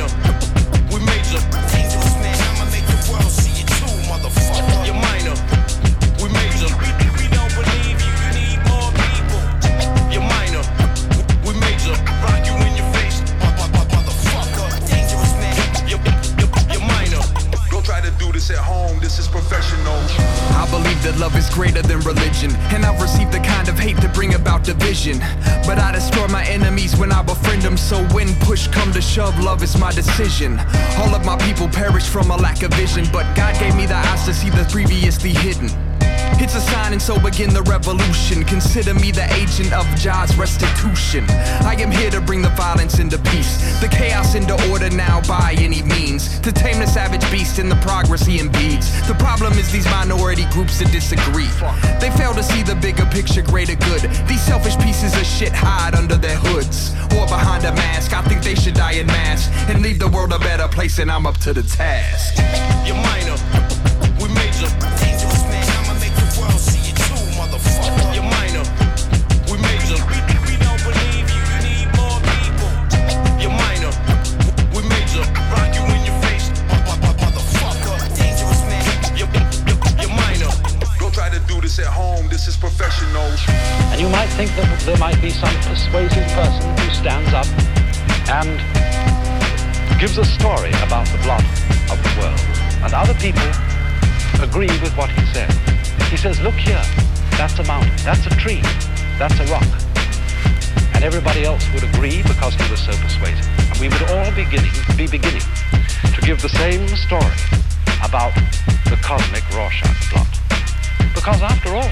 [29.01, 30.59] to shove, love is my decision.
[30.97, 33.95] All of my people perish from a lack of vision, but God gave me the
[33.95, 35.90] eyes to see the previously hidden.
[36.39, 38.43] It's a sign and so begin the revolution.
[38.43, 41.25] Consider me the agent of Jah's restitution.
[41.61, 45.55] I am here to bring the violence into peace, the chaos into order now by
[45.57, 46.39] any means.
[46.41, 48.89] To tame the savage beast and the progress he impedes.
[49.07, 51.49] The problem is these minority groups that disagree.
[51.99, 54.01] They fail to see the bigger picture, greater good.
[54.27, 58.13] These selfish pieces of shit hide under their hoods or behind a mask.
[58.13, 61.11] I think they should die in mass and leave the world a better place, and
[61.11, 62.37] I'm up to the task.
[62.85, 63.37] You're minor,
[84.37, 87.47] think that there might be some persuasive person who stands up
[88.31, 88.55] and
[89.99, 91.43] gives a story about the blood
[91.91, 92.39] of the world.
[92.81, 93.43] And other people
[94.39, 95.51] agree with what he says.
[96.09, 96.81] He says, look here,
[97.35, 98.61] that's a mountain, that's a tree,
[99.19, 99.67] that's a rock.
[100.95, 103.47] And everybody else would agree because he was so persuasive.
[103.69, 105.45] And we would all beginning, be beginning
[106.13, 107.37] to give the same story
[108.01, 108.33] about
[108.87, 110.29] the cosmic Rorschach blot.
[111.13, 111.91] Because after all,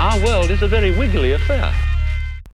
[0.00, 1.89] our world is a very wiggly affair.